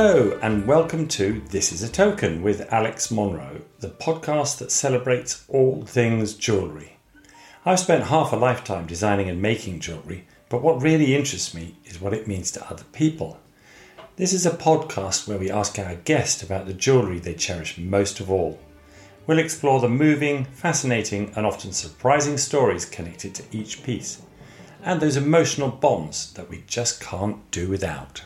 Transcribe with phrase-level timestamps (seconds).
[0.00, 5.44] Hello, and welcome to This is a Token with Alex Monroe, the podcast that celebrates
[5.48, 6.98] all things jewellery.
[7.64, 12.00] I've spent half a lifetime designing and making jewellery, but what really interests me is
[12.00, 13.40] what it means to other people.
[14.14, 18.20] This is a podcast where we ask our guest about the jewellery they cherish most
[18.20, 18.60] of all.
[19.26, 24.22] We'll explore the moving, fascinating, and often surprising stories connected to each piece,
[24.80, 28.22] and those emotional bonds that we just can't do without.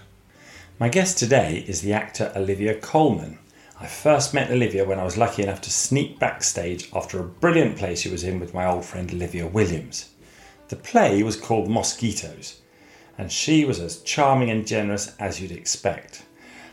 [0.83, 3.39] My guest today is the actor Olivia Colman.
[3.79, 7.77] I first met Olivia when I was lucky enough to sneak backstage after a brilliant
[7.77, 10.11] play she was in with my old friend Olivia Williams.
[10.71, 12.63] The play was called Mosquitoes,
[13.17, 16.25] and she was as charming and generous as you'd expect.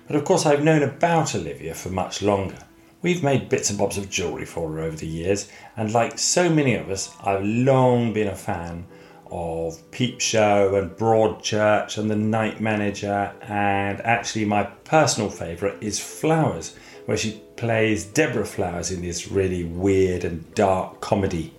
[0.07, 2.57] But of course, I've known about Olivia for much longer.
[3.03, 6.49] We've made bits and bobs of jewellery for her over the years, and like so
[6.49, 8.87] many of us, I've long been a fan
[9.31, 15.99] of Peep Show and Broadchurch and The Night Manager, and actually, my personal favourite is
[15.99, 21.53] Flowers, where she plays Deborah Flowers in this really weird and dark comedy.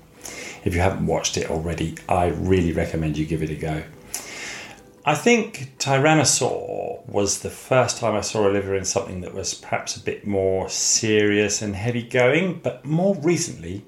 [0.65, 3.83] If you haven't watched it already, I really recommend you give it a go.
[5.05, 9.97] I think Tyrannosaur was the first time I saw Olivia in something that was perhaps
[9.97, 13.87] a bit more serious and heavy going, but more recently,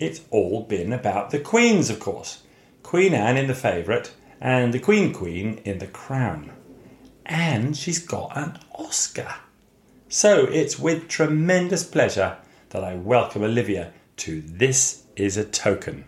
[0.00, 2.42] it's all been about the Queens, of course.
[2.90, 6.50] Queen Anne in The Favourite and the Queen Queen in The Crown.
[7.24, 9.32] And she's got an Oscar.
[10.08, 12.38] So it's with tremendous pleasure
[12.70, 16.04] that I welcome Olivia to This is a Token.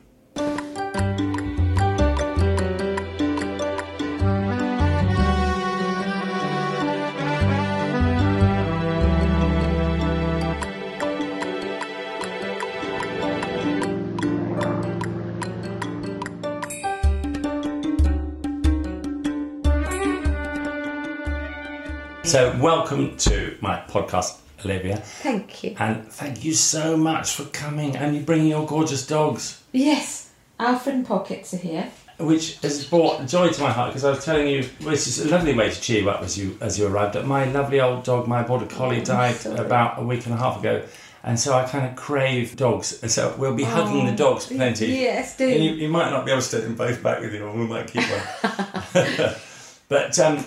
[22.32, 24.96] So, welcome to my podcast, Olivia.
[24.96, 25.76] Thank you.
[25.78, 30.94] And thank you so much for coming and you bringing your gorgeous dogs, Yes, Alfred
[30.94, 31.90] and Pockets are here.
[32.16, 35.28] which has brought joy to my heart because I was telling you, which is a
[35.28, 37.16] lovely way to cheer you up as you as you arrived.
[37.16, 39.58] That my lovely old dog, my border collie, Oh, died sorry.
[39.58, 40.82] about a week and a half ago,
[41.22, 43.02] and so I kind of crave dogs.
[43.02, 44.86] And so we'll be hugging the dogs plenty.
[44.86, 45.46] Yes, do.
[45.46, 47.52] And you, you might not be able to take them both back with you, or
[47.54, 49.34] we might keep one.
[49.90, 50.42] but um,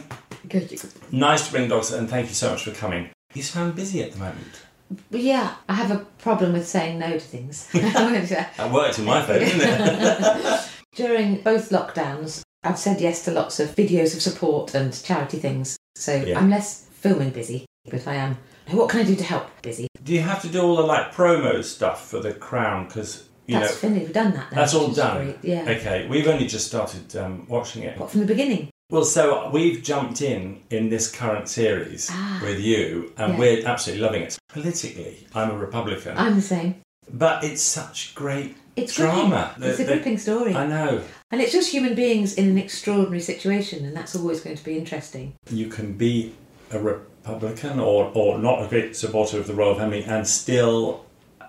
[0.50, 0.82] Good.
[1.12, 3.10] nice to bring dogs, and thank you so much for coming.
[3.34, 4.62] You sound busy at the moment.
[5.10, 7.68] Yeah, I have a problem with saying no to things.
[7.74, 10.70] That worked in my favour, didn't it?
[10.96, 15.78] During both lockdowns, I've said yes to lots of videos of support and charity things.
[15.96, 16.40] So Yeah.
[16.40, 18.38] I'm less filming busy, but I am.
[18.72, 19.88] What can I do to help busy?
[20.04, 22.86] Do you have to do all the like promo stuff for the crown?
[22.88, 24.06] Because you That's know finished.
[24.06, 24.56] We've done that now.
[24.56, 25.26] that's all done.
[25.26, 25.66] great, Yeah.
[25.70, 28.00] Okay, we've only just started um, watching it.
[28.00, 28.70] What from the beginning?
[28.92, 32.40] Well, so we've jumped in in this current series Ah.
[32.44, 33.40] with you, and Yeah.
[33.40, 34.38] we're absolutely loving it.
[34.50, 36.76] Politically, I'm a Republican, I'm the same.
[37.12, 39.54] but it's such great It's drama.
[39.56, 39.70] gripping.
[39.70, 40.54] It's The- a the- gripping story.
[40.54, 41.02] I know
[41.32, 44.78] And it's just human beings in an extraordinary situation, and that's always going to be
[44.78, 45.34] interesting.
[45.52, 46.34] you can be
[46.72, 51.06] a Republican or or not a great supporter of the royal family and still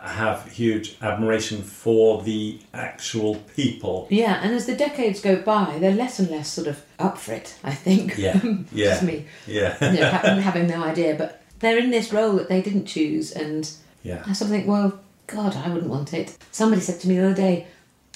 [0.08, 4.06] have huge admiration for the actual people.
[4.10, 7.32] Yeah, and as the decades go by, they're less and less sort of up for
[7.32, 8.16] it, I think.
[8.16, 8.40] Yeah,
[8.72, 8.90] yeah.
[8.90, 9.26] Just me.
[9.46, 12.86] Yeah, You know, having, having no idea, but they're in this role that they didn't
[12.86, 13.70] choose, and
[14.02, 14.22] yeah.
[14.26, 16.36] I sort of think, well, God, I wouldn't want it.
[16.52, 17.66] Somebody said to me the other day,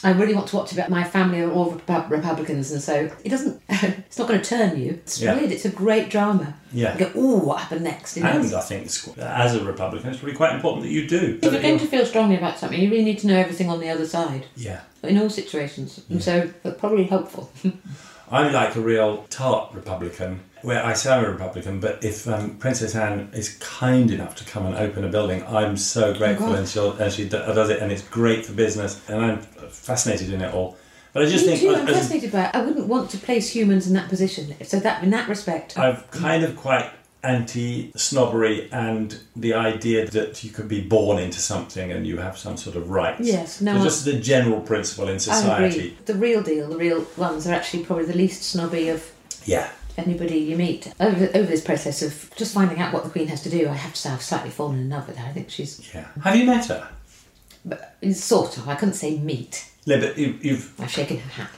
[0.02, 3.28] I really want to watch about my family are all Repu- Republicans, and so it
[3.28, 3.60] doesn't.
[3.68, 4.92] it's not going to turn you.
[4.92, 5.34] It's Yeah.
[5.36, 5.52] weird.
[5.52, 6.54] It's a great drama.
[6.72, 6.94] Yeah.
[6.94, 8.16] You go, oh, what happened next?
[8.16, 8.30] You know?
[8.30, 8.86] And I think
[9.18, 11.38] as a Republican, it's probably quite important that you do.
[11.42, 13.78] if you're going to feel strongly about something, you really need to know everything on
[13.80, 14.80] the other side Yeah.
[15.02, 16.48] in all situations, and so
[16.78, 17.50] probably helpful.
[18.30, 22.56] I'm like a real tart Republican, where I say I'm a Republican, but if um,
[22.56, 26.58] Princess Anne is kind enough to come and open a building, I'm so grateful, God.
[26.60, 29.38] and, she'll, and she do- does it, and it's great for business, and I'm
[29.70, 30.76] fascinated in it all.
[31.12, 31.74] But I just Me think too.
[31.80, 32.50] I'm as- fascinated by it.
[32.54, 34.54] I wouldn't want to place humans in that position.
[34.64, 36.90] So that, in that respect, I'm kind of quite
[37.22, 42.38] anti snobbery and the idea that you could be born into something and you have
[42.38, 43.20] some sort of rights.
[43.26, 45.98] Yes, no, So just the general principle in society.
[46.06, 49.10] The real deal, the real ones, are actually probably the least snobby of
[49.44, 49.68] Yeah.
[49.96, 50.92] Anybody you meet.
[51.00, 53.74] Over, over this process of just finding out what the Queen has to do, I
[53.74, 55.28] have to say I've slightly fallen in love with her.
[55.28, 56.06] I think she's Yeah.
[56.24, 56.88] Have you met her?
[57.64, 58.68] but, sort of.
[58.68, 59.70] I couldn't say meet.
[59.86, 60.72] No, but you, you've.
[60.80, 61.48] I've shaken her hand.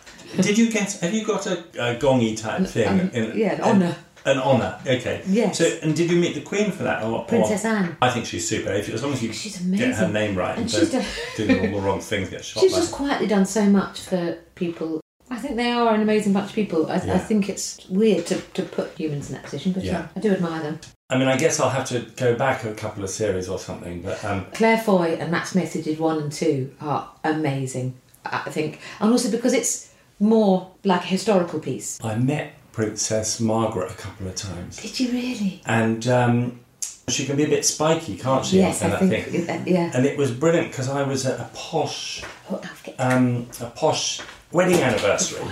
[0.40, 0.92] Did you get?
[0.94, 2.88] Have you got a, a gongy type thing?
[2.88, 3.96] um, yeah, an honour.
[4.24, 4.78] An honour.
[4.86, 5.20] Okay.
[5.26, 5.58] Yes.
[5.58, 7.02] So, and did you meet the Queen for that?
[7.02, 7.96] Or, or- Princess Anne.
[8.00, 8.70] I think she's super.
[8.72, 9.28] If, as long as you
[9.76, 12.44] get her name right And and, she's don't done- do all the wrong things, get
[12.44, 12.60] shot.
[12.62, 15.01] She's just quietly done so much for people.
[15.42, 16.88] I think they are an amazing bunch of people.
[16.88, 17.14] I, Yeah.
[17.14, 19.92] I think it's weird to, to put humans in that position, but Yeah.
[19.92, 20.06] yeah.
[20.14, 20.78] I do admire them.
[21.10, 24.02] I mean, I guess I'll have to go back a couple of series or something,
[24.02, 27.94] but um, Claire Foy and Matt Smith, who did one and two, are amazing.
[28.24, 31.98] I think, and also because it's more like a historical piece.
[32.04, 35.60] I met Princess Margaret a couple of times, Did you really?
[35.66, 36.60] and um,
[37.08, 38.58] she can be a bit spiky, can't she?
[38.58, 39.26] yes, I think.
[39.26, 39.50] thing?
[39.50, 39.90] uh, yeah.
[39.92, 42.62] And it was brilliant because I was at a posh, Oh,
[43.00, 44.20] um, a posh
[44.52, 45.46] wedding anniversary,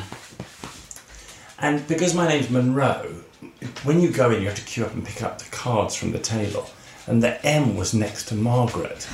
[1.59, 3.15] and because my name's Monroe,
[3.85, 6.13] when you go in, you have to queue up and pick up the cards from
[6.13, 6.69] the table.
[7.07, 9.09] And the M was next to Margaret.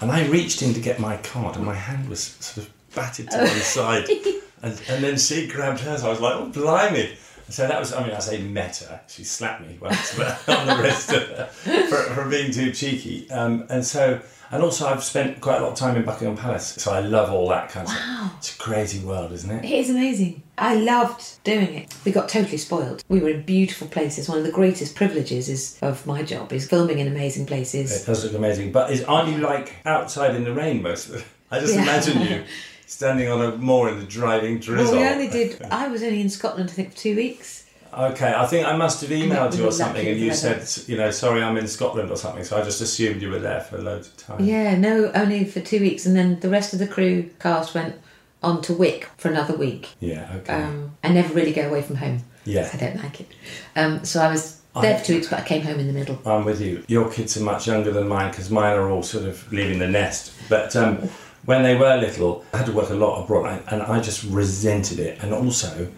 [0.00, 3.30] And I reached in to get my card, and my hand was sort of batted
[3.30, 4.08] to one side.
[4.60, 6.02] And, and then she grabbed hers.
[6.02, 7.16] I was like, oh, blimey.
[7.48, 9.00] So that was, I mean, I say met her.
[9.06, 13.30] She slapped me once on the wrist for, for being too cheeky.
[13.30, 16.74] Um, and so, and also I've spent quite a lot of time in Buckingham Palace.
[16.78, 17.96] So I love all that kind of Wow.
[18.30, 18.34] stuff.
[18.38, 19.64] It's a crazy world, isn't it?
[19.64, 20.42] It is amazing.
[20.56, 21.94] I loved doing it.
[22.04, 23.02] We got totally spoiled.
[23.08, 24.28] We were in beautiful places.
[24.28, 28.02] One of the greatest privileges is of my job is filming in amazing places.
[28.02, 28.72] It does look amazing.
[28.72, 31.82] But is, aren't you like outside in the rain most of the I just Yeah.
[31.82, 32.44] imagine you
[32.86, 34.96] standing on a moor in the driving drizzle.
[34.96, 35.62] Well, we only did.
[35.70, 37.64] I was only in Scotland, I think, for two weeks.
[37.92, 41.10] Okay, I think I must have emailed you or something, and you said, you know,
[41.10, 42.44] sorry, I'm in Scotland or something.
[42.44, 44.44] So I just assumed you were there for loads of time.
[44.44, 47.96] Yeah, no, only for two weeks, and then the rest of the crew cast went
[48.42, 49.88] on to Wick for another week.
[50.00, 50.30] Yeah.
[50.36, 50.52] Okay.
[50.52, 52.22] Um, I never really go away from home.
[52.44, 52.70] Yeah.
[52.72, 53.28] I don't like it.
[53.74, 56.20] Um, so I was there for two weeks, but I came home in the middle.
[56.24, 56.84] I'm with you.
[56.86, 59.88] Your kids are much younger than mine because mine are all sort of leaving the
[59.88, 60.32] nest.
[60.48, 61.08] But um,
[61.46, 64.98] when they were little, I had to work a lot abroad, and I just resented
[65.00, 65.22] it.
[65.22, 65.88] And also,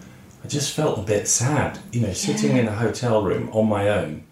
[0.43, 3.89] I just felt a bit sad, you know, sitting in a hotel room on my
[3.89, 4.23] own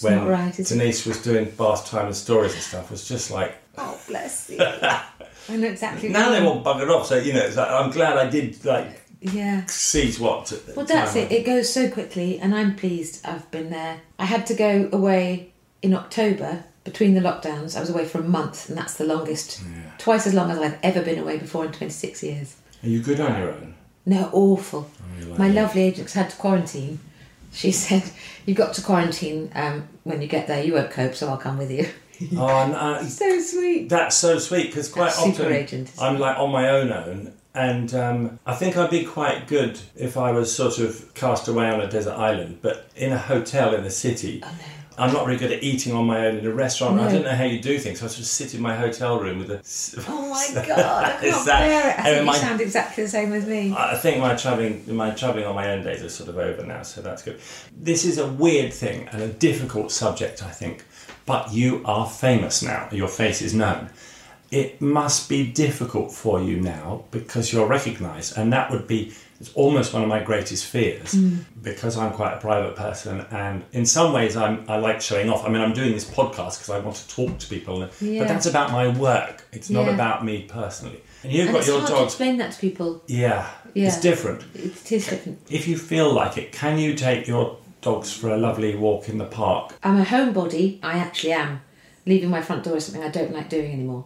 [0.00, 0.74] when right, is it?
[0.78, 2.90] Denise was doing bath time and stories and stuff.
[2.90, 4.58] Was just like Oh, bless you.
[5.48, 6.08] I know exactly.
[6.08, 7.06] now you all buggered off.
[7.06, 9.00] So you know, it's like, I'm glad I did like.
[9.20, 9.66] Yeah.
[9.66, 10.50] seize what.
[10.52, 11.30] at Well, that's it.
[11.30, 14.00] It goes so quickly, and I'm pleased I've been there.
[14.18, 17.76] I had to go away in October between the lockdowns.
[17.76, 19.92] I was away for a month, and that's the longest, Yeah.
[19.98, 22.56] twice as long as I've ever been away before in 26 years.
[22.82, 23.74] Are you good on your own?
[24.04, 24.90] No, awful.
[25.00, 25.54] Oh, like My it?
[25.54, 26.98] lovely agent had to quarantine.
[27.52, 28.10] She said,
[28.46, 30.64] You've got to quarantine um, when you get there.
[30.64, 31.88] You won't cope, so I'll come with you.
[32.36, 33.88] Oh, uh, so sweet.
[33.88, 37.92] That's so sweet because quite That's often agent, I'm like on my own own, and
[37.94, 41.80] um, I think I'd be quite good if I was sort of cast away on
[41.80, 44.40] a desert island, but in a hotel in the city.
[44.44, 44.81] Oh, no.
[44.98, 47.00] I'm not very good at eating on my own in a restaurant.
[47.00, 47.12] I No.
[47.12, 48.02] don't know how you do things.
[48.02, 50.04] I just sit in my hotel room with a.
[50.08, 51.98] Oh my god, I can't that- bear it.
[51.98, 53.74] I think my- you sound exactly the same as me.
[53.76, 56.82] I think my traveling, my traveling on my own days are sort of over now,
[56.82, 57.40] so that's good.
[57.76, 60.84] This is a weird thing and a difficult subject, I think.
[61.24, 62.88] But you are famous now.
[62.92, 63.90] Your face is known.
[64.50, 69.12] It must be difficult for you now because you're recognised, and that would be
[69.42, 71.44] it's almost one of my greatest fears mm.
[71.62, 75.44] because I'm quite a private person, and in some ways I'm I like showing off.
[75.44, 78.20] I mean, I'm doing this podcast because I want to talk to people, Yeah.
[78.20, 79.44] but that's about my work.
[79.52, 81.02] It's not about me personally.
[81.24, 83.02] And you've and got it's your hard to explain that to people.
[83.08, 83.88] Yeah, Yeah.
[83.88, 84.44] it's different.
[84.54, 85.40] It is different.
[85.50, 89.18] If you feel like it, can you take your dogs for a lovely walk in
[89.18, 89.76] the park?
[89.82, 90.78] I'm a homebody.
[90.84, 91.62] I actually am.
[92.06, 94.04] Leaving my front door is something I don't like doing anymore.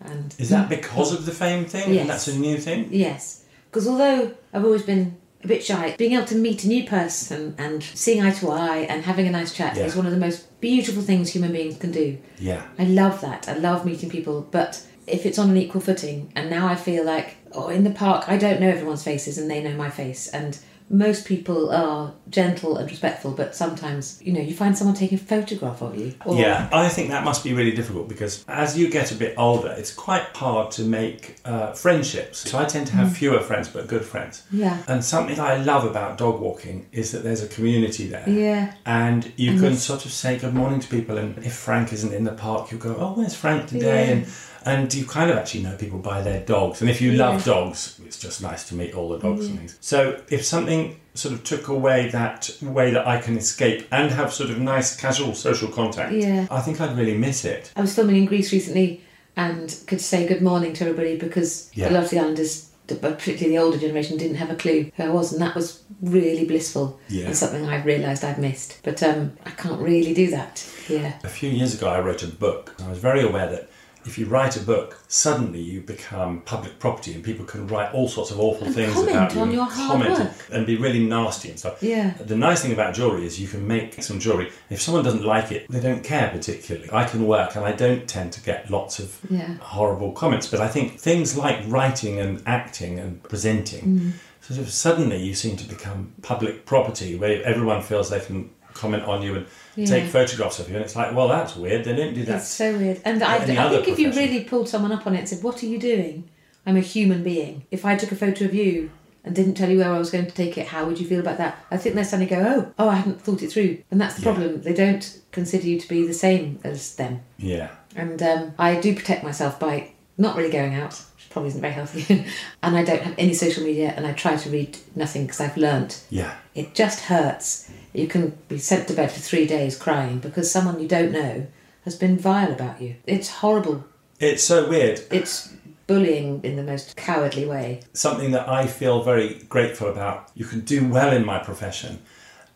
[0.00, 1.92] And Is that because of the fame thing?
[1.92, 2.00] Yes.
[2.02, 2.88] And that's a new thing?
[2.90, 3.43] yes,
[3.74, 7.56] because although I've always been a bit shy, being able to meet a new person
[7.58, 9.84] and seeing eye to eye and having a nice chat Yeah.
[9.84, 12.16] is one of the most beautiful things human beings can do.
[12.38, 12.62] Yeah.
[12.78, 13.48] I love that.
[13.48, 17.04] I love meeting people, but if it's on an equal footing, and now I feel
[17.04, 20.28] like, oh, in the park, I don't know everyone's faces and they know my face,
[20.28, 20.56] and
[20.90, 25.20] most people are gentle and respectful, but sometimes, you know, you find someone taking a
[25.20, 26.14] photograph of you.
[26.24, 29.34] Or, Yeah, I think that must be really difficult because as you get a bit
[29.38, 32.50] older, it's quite hard to make uh, friendships.
[32.50, 34.44] So I tend to have fewer friends, but good friends.
[34.50, 34.82] Yeah.
[34.86, 38.28] And something I love about dog walking is that there's a community there.
[38.28, 38.74] Yeah.
[38.84, 42.12] And you And can sort of say good morning to people, and if Frank isn't
[42.12, 44.12] in the park, you'll go, "Oh, where's Frank today?" Yeah.
[44.12, 44.26] And
[44.64, 46.80] and you kind of actually know people by their dogs.
[46.80, 47.28] And if you Yeah.
[47.28, 49.76] love dogs, it's just nice to meet all the dogs and things.
[49.80, 54.32] So if something sort of took away that way that I can escape and have
[54.32, 56.46] sort of nice casual social contact, Yeah.
[56.50, 57.70] I think I'd really miss it.
[57.76, 59.00] I was filming in Greece recently
[59.36, 61.90] and could say good morning to everybody because Yeah.
[61.90, 65.02] a lot of the islanders, but particularly the older generation, didn't have a clue who
[65.02, 67.26] I was, and that was really blissful Yeah.
[67.26, 68.78] and something I've realised I'd missed.
[68.82, 71.14] But um, I can't really do that here.
[71.24, 72.74] A few years ago, I wrote a book.
[72.84, 73.68] I was very aware that
[74.06, 78.08] if you write a book, suddenly you become public property, and people can write all
[78.08, 80.30] sorts of awful And things about you on and your comment work.
[80.52, 81.82] and be really nasty and stuff.
[81.82, 82.10] Yeah.
[82.20, 84.50] The nice thing about jewellery is you can make some jewellery.
[84.70, 86.88] If someone doesn't like it, they don't care particularly.
[86.92, 89.54] I can work and I don't tend to get lots of Yeah.
[89.60, 94.12] horrible comments, but I think things like writing and acting and presenting, Mm.
[94.46, 99.04] sort of suddenly you seem to become public property where everyone feels they can comment
[99.04, 99.86] on you and Yeah.
[99.86, 100.76] take photographs of you.
[100.76, 101.84] And it's like, well, that's weird.
[101.84, 102.36] They don't do that.
[102.36, 103.00] It's so weird.
[103.04, 105.62] And I, I think if you really pulled someone up on it and said, What
[105.62, 106.28] are you doing?
[106.66, 107.64] I'm a human being.
[107.70, 108.90] If I took a photo of you
[109.22, 111.20] and didn't tell you where I was going to take it, how would you feel
[111.20, 111.58] about that?
[111.70, 113.82] I think they suddenly go, Oh, oh, I hadn't thought it through.
[113.90, 114.32] And that's the Yeah.
[114.34, 114.62] problem.
[114.62, 117.20] They don't consider you to be the same as them.
[117.38, 117.70] Yeah.
[117.96, 121.00] And um, I do protect myself by not really going out,
[121.34, 122.24] probably isn't very healthy.
[122.62, 125.56] and I don't have any social media and I try to read nothing because I've
[125.56, 126.34] learnt Yeah.
[126.54, 127.70] it just hurts.
[127.92, 131.46] You can be sent to bed for three days crying because someone you don't know
[131.84, 132.94] has been vile about you.
[133.06, 133.84] It's horrible.
[134.20, 135.00] It's so weird.
[135.10, 135.52] It's
[135.88, 137.80] bullying in the most cowardly way.
[137.92, 140.30] Something that I feel very grateful about.
[140.34, 142.00] You can do well in my profession,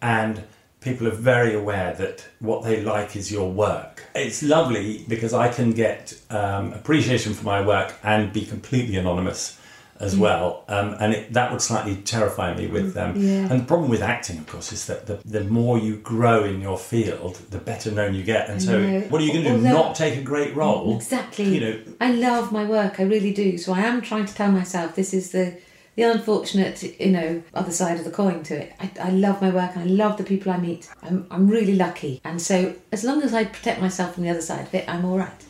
[0.01, 0.45] and
[0.89, 4.03] people are very aware that what they like is your work.
[4.15, 9.59] It's lovely because I can get um, appreciation for my work and be completely anonymous
[10.01, 13.17] as well, um, and it, that would slightly terrify me with them.
[13.17, 13.49] Yeah.
[13.51, 16.61] And the problem with acting, of course, is that the, the more you grow in
[16.61, 18.49] your field, the better known you get.
[18.49, 19.01] And so, know.
[19.09, 19.57] what are you going to do?
[19.57, 20.95] Although- Not take a great role?
[20.95, 21.47] Exactly.
[21.53, 23.01] You know, I love my work.
[23.01, 23.59] I really do.
[23.59, 25.59] So I am trying to tell myself this is the
[25.99, 28.73] the unfortunate, you know, other side of the coin to it.
[28.79, 30.89] I, I love my work and I love the people I meet.
[31.03, 32.21] I'm, I'm really lucky.
[32.23, 35.05] And so as long as I protect myself from the other side of it, I'm
[35.05, 35.48] all right.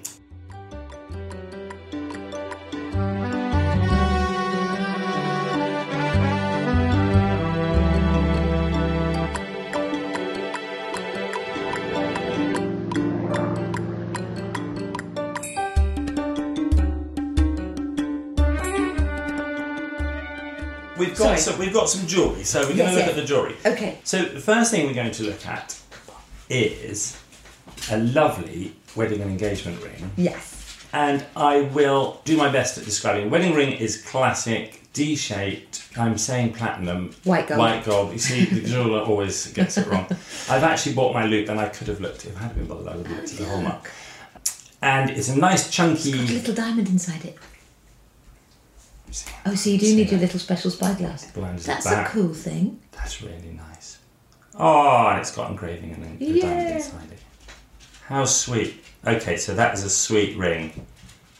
[21.18, 23.08] Got some, we've got some jewellery, so we're going to look yes.
[23.10, 23.56] at the jewellery.
[23.66, 23.98] Okay.
[24.04, 25.78] So the first thing we're going to look at
[26.48, 27.20] is
[27.90, 30.78] a lovely wedding and engagement ring, Yes.
[30.92, 33.30] and I will do my best at describing.
[33.30, 35.84] Wedding ring is classic, D-shaped.
[35.96, 37.58] I'm saying platinum, White gold.
[37.58, 38.12] white gold.
[38.12, 40.06] You see, the jeweler always gets it wrong.
[40.48, 42.24] I've actually bought my loupe, and I could have looked.
[42.26, 43.90] If I had been bothered, I would have looked at the hallmark.
[44.80, 46.12] And it's a nice chunky.
[46.12, 46.34] Got A chunky.
[46.34, 47.36] little diamond inside it.
[49.46, 51.24] Oh, so you do need your little special spyglass.
[51.26, 52.80] That's the a cool thing.
[52.92, 53.98] That's really nice.
[54.54, 57.18] Oh, and it's got engraving and a a diamond inside it.
[58.06, 58.82] How sweet.
[59.06, 60.86] Okay, so that is a sweet ring.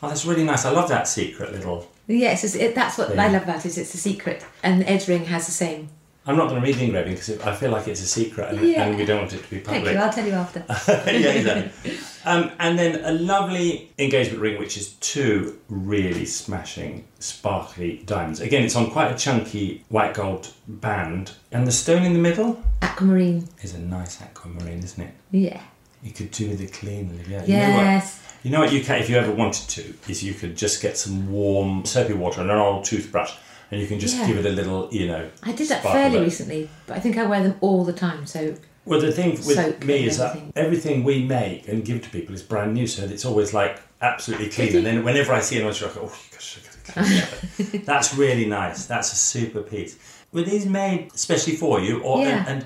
[0.03, 0.65] Oh, that's really nice.
[0.65, 1.91] I love that secret little.
[2.07, 3.25] Yes, it, that's what Yeah.
[3.25, 3.77] I love about it.
[3.77, 5.89] It's a secret, and Ed's ring has the same.
[6.29, 8.61] I'm not going to read the engraving because I feel like it's a secret and,
[8.61, 8.85] Yeah.
[8.85, 9.85] and we don't want it to be public.
[9.85, 10.03] Thank you.
[10.03, 10.65] I'll tell you after.
[11.11, 11.99] yeah, exactly.
[12.27, 18.41] Um, and then a lovely engagement ring, which is two really smashing, sparkly diamonds.
[18.41, 22.63] Again, it's on quite a chunky white gold band, and the stone in the middle
[22.83, 23.49] Aquamarine.
[23.63, 25.15] is a nice aquamarine, isn't it?
[25.31, 25.61] Yeah.
[26.03, 27.25] You could do the clean.
[27.29, 27.45] Yeah.
[27.47, 27.85] You know what?
[27.85, 28.23] Yes.
[28.43, 30.97] You know what you can, if you ever wanted to, is you could just get
[30.99, 33.33] some warm soapy water and an old toothbrush,
[33.71, 34.27] and you can just Yeah.
[34.27, 35.29] give it a little, you know.
[35.43, 38.27] I did that fairly recently, but I think I wear them all the time.
[38.27, 40.53] So Well, the thing with me is that everything.
[40.57, 44.49] everything we make and give to people is brand new, so it's always like absolutely
[44.49, 44.77] clean.
[44.77, 47.87] And then whenever I see an oyster, I go, oh, gosh, I gotta clean that.
[47.87, 48.87] That's really nice.
[48.87, 49.97] That's a super piece.
[50.33, 52.45] Were these made especially for you, or Yeah.
[52.47, 52.65] and, and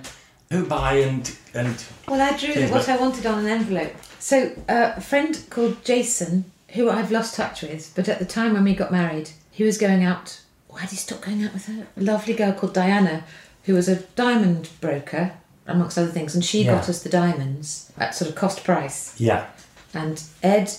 [0.50, 3.92] who buy and and Well, I drew what like- I wanted on an envelope.
[4.18, 6.44] So, uh, a friend called Jason,
[6.74, 9.76] who I've lost touch with, but at the time when we got married, he was
[9.78, 10.38] going out.
[10.72, 11.86] Why did he stop going out with her?
[11.96, 13.24] A lovely girl called Diana,
[13.64, 15.32] who was a diamond broker,
[15.66, 16.72] amongst other things, and she Yeah.
[16.76, 19.12] got us the diamonds at sort of cost price.
[19.18, 19.44] yeah,
[19.94, 20.72] And Ed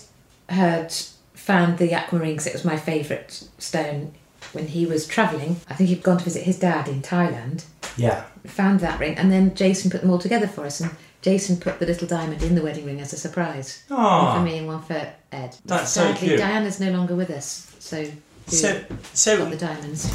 [0.50, 0.94] had
[1.36, 4.14] found the aquamarine because it was my favourite stone
[4.52, 5.58] when he was travelling.
[5.70, 7.64] I think he'd gone to visit his dad in Thailand
[7.96, 8.24] yeah.
[8.46, 10.82] found that ring, and then Jason put them all together for us.
[10.82, 13.84] And Jason put the little diamond in the wedding ring as a surprise.
[13.88, 14.44] One for ah.
[14.44, 15.56] me and one for Ed.
[15.66, 16.40] That's so Sadly, cute.
[16.40, 18.06] Diana's no longer with us, so
[18.48, 18.84] So
[19.14, 20.12] so got the diamonds?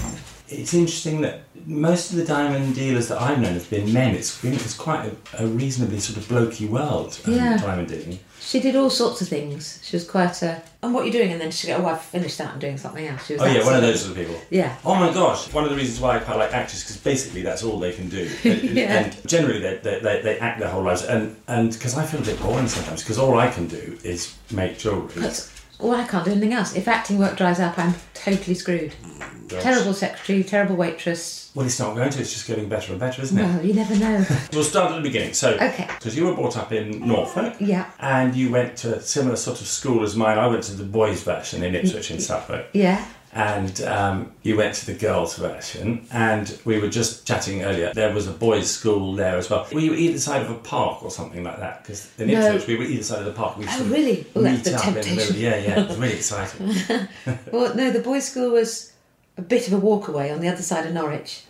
[0.50, 4.14] it's interesting that most of the diamond dealers that I've known have been men.
[4.14, 7.20] It's been it's quite a, a reasonably sort of blokey world.
[7.26, 7.56] Um, Yeah.
[7.58, 8.18] diamond dealing.
[8.40, 9.78] She did all sorts of things.
[9.82, 10.62] She was quite a.
[10.82, 11.32] And what are you doing?
[11.32, 12.52] And then she go, "Oh, I've finished that.
[12.54, 14.40] I'm doing something else." She was Oh yeah, one of those sort of people.
[14.48, 14.74] Yeah.
[14.86, 15.52] Oh my gosh!
[15.52, 18.08] One of the reasons why I quite like actors because basically that's all they can
[18.08, 19.00] do, and, Yeah.
[19.02, 22.20] and generally they, they, they, they act their whole lives, and and because I feel
[22.20, 25.12] a bit boring sometimes because all I can do is make jewellery.
[25.16, 26.74] That's Well, I can't do anything else.
[26.74, 28.92] If acting work dries up, I'm totally screwed.
[29.02, 29.62] Mm, Gosh.
[29.62, 31.50] Terrible secretary, terrible waitress.
[31.54, 32.20] Well, it's not going to.
[32.20, 33.42] It's just getting better and better, isn't it?
[33.42, 34.24] Well, you never know.
[34.52, 35.34] We'll start at the beginning.
[35.34, 35.86] So, Okay.
[35.98, 37.86] because you were brought up in Norfolk, Yeah.
[38.00, 40.36] and you went to a similar sort of school as mine.
[40.38, 43.04] I went to the boys' version in Ipswich in Suffolk, Yeah.
[43.32, 46.06] And um, you went to the girls' version.
[46.10, 47.92] And we were just chatting earlier.
[47.94, 49.66] There was a boys' school there as well.
[49.72, 51.82] Were you either side of a park or something like that?
[51.82, 52.40] Because in No.
[52.54, 53.58] Ipswich, we were either side of the park.
[53.58, 54.26] We Oh, really?
[54.34, 55.16] That's meet the up in the middle.
[55.16, 55.36] temptation.
[55.36, 57.08] Yeah, yeah, it was really exciting.
[57.52, 58.92] Well, no, the boys' school was
[59.36, 61.42] a bit of a walk away on the other side of Norwich.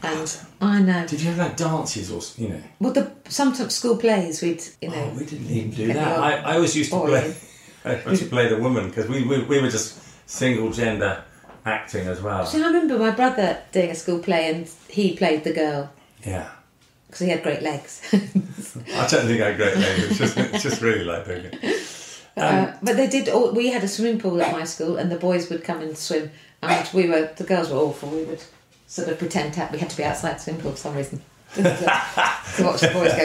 [0.00, 1.06] And I know.
[1.08, 2.62] Did you have like dances or you know?
[2.78, 5.10] Well, the sometimes school plays, we'd, you know.
[5.12, 6.18] Oh, we didn't even do that.
[6.20, 7.34] I, I always used to boy play.
[7.84, 9.98] I used to play the woman because we, we we were just
[10.28, 11.24] single gender
[11.64, 12.44] acting as well.
[12.46, 15.90] So I remember my brother doing a school play and he played the girl
[16.24, 16.48] Yeah.
[17.06, 18.02] because he had great legs.
[18.12, 20.04] I don't think I had great legs.
[20.10, 22.22] It's just it's just really like doing it.
[22.36, 23.28] uh, but they did.
[23.28, 25.96] All, we had a swimming pool at my school, and the boys would come and
[25.96, 26.30] swim,
[26.62, 28.10] and we were the girls were awful.
[28.10, 28.42] We would
[28.86, 31.20] sort of pretend to, we had to be outside the swimming pool for some reason
[31.64, 33.24] to watch the boys go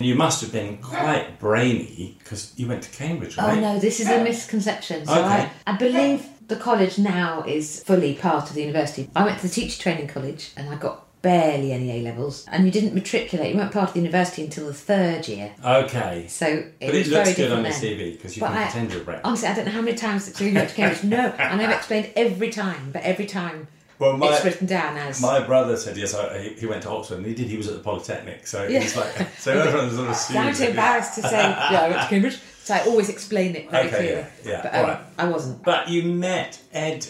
[0.00, 0.04] in.
[0.06, 3.58] You must have been quite brainy because you went to Cambridge, oh, right?
[3.58, 5.06] Oh no, this is a misconception.
[5.06, 5.22] So Okay.
[5.26, 9.08] I, I believe the college now is fully part of the university.
[9.14, 12.64] I went to the teacher training college, and I got barely any A levels, and
[12.64, 13.52] you didn't matriculate.
[13.52, 15.52] You weren't part of the university until the third year.
[15.64, 16.24] Okay.
[16.28, 17.82] So it But was it very looks good different on your then.
[18.08, 19.20] CV because you But can I- pretend you're brain.
[19.22, 21.04] Honestly, I don't know how many times it's you went to Cambridge.
[21.04, 23.68] No, and I've explained every time, but every time
[24.00, 25.20] Well, my it's written down as.
[25.20, 26.14] my brother said yes.
[26.14, 27.46] I, he- went to Oxford and he did.
[27.48, 28.80] He was at the Polytechnic, so Yeah.
[28.80, 30.60] he's like so everyone sort of assumes.
[30.60, 32.38] I'm embarrassed to say, yeah, I went to Cambridge.
[32.64, 34.26] So I always explain it very Okay, clearly.
[34.44, 35.00] yeah, yeah, But um, alright.
[35.18, 35.62] I wasn't.
[35.62, 37.06] But you met Ed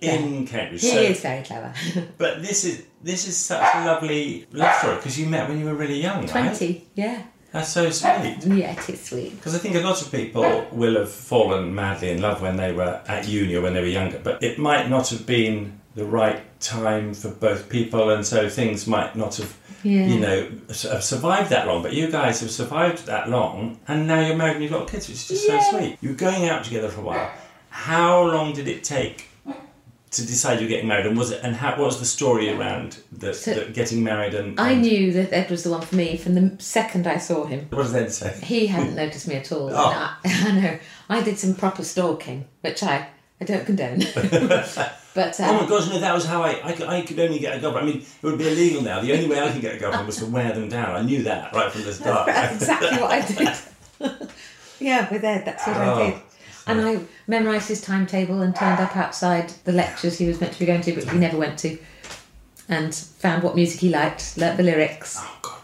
[0.00, 0.80] in Cambridge.
[0.80, 1.72] He so, is very clever.
[2.18, 5.66] But this is this is such a lovely love story because you met when you
[5.66, 6.30] were really young, right?
[6.30, 7.22] 20, yeah.
[7.52, 8.38] That's so sweet.
[8.46, 9.36] Yeah, it is sweet.
[9.36, 12.72] Because I think a lot of people will have fallen madly in love when they
[12.72, 16.04] were at uni or when they were younger, but it might not have been the
[16.06, 20.06] right time for both people, and so things might not have, Yeah.
[20.06, 21.82] you know, have survived that long.
[21.82, 25.08] But you guys have survived that long, and now you're married and you've got kids,
[25.08, 25.60] which is just Yeah.
[25.70, 25.98] so sweet.
[26.00, 27.30] You were going out together for a while.
[27.68, 29.28] How long did it take?
[30.12, 32.98] To decide you're getting married, and was it, and how, what was the story around
[33.10, 34.34] the, So- the getting married?
[34.34, 37.44] And, I knew that Ed was the one for me from the second I saw
[37.46, 37.66] him.
[37.70, 38.38] What does Ed say?
[38.42, 39.70] He hadn't noticed me at all.
[39.72, 39.74] Oh.
[39.74, 40.78] I, I know.
[41.08, 43.08] I did some proper stalking, which I,
[43.40, 44.00] I don't condone.
[45.14, 47.38] but Oh my um, gosh, no, that was how I, I, could, I could only
[47.38, 47.88] get a girlfriend.
[47.88, 49.00] I mean, it would be illegal now.
[49.00, 50.94] The only way I can get a girlfriend was to wear them down.
[50.94, 52.26] I knew that right from the start.
[52.26, 54.28] that's exactly what I did.
[54.80, 56.20] yeah, with Ed, that's what Oh, I did.
[56.66, 60.58] And I memorised his timetable and turned up outside the lectures he was meant to
[60.58, 61.78] be going to, but he never went to.
[62.68, 65.16] And found what music he liked, learnt the lyrics.
[65.20, 65.60] Oh God,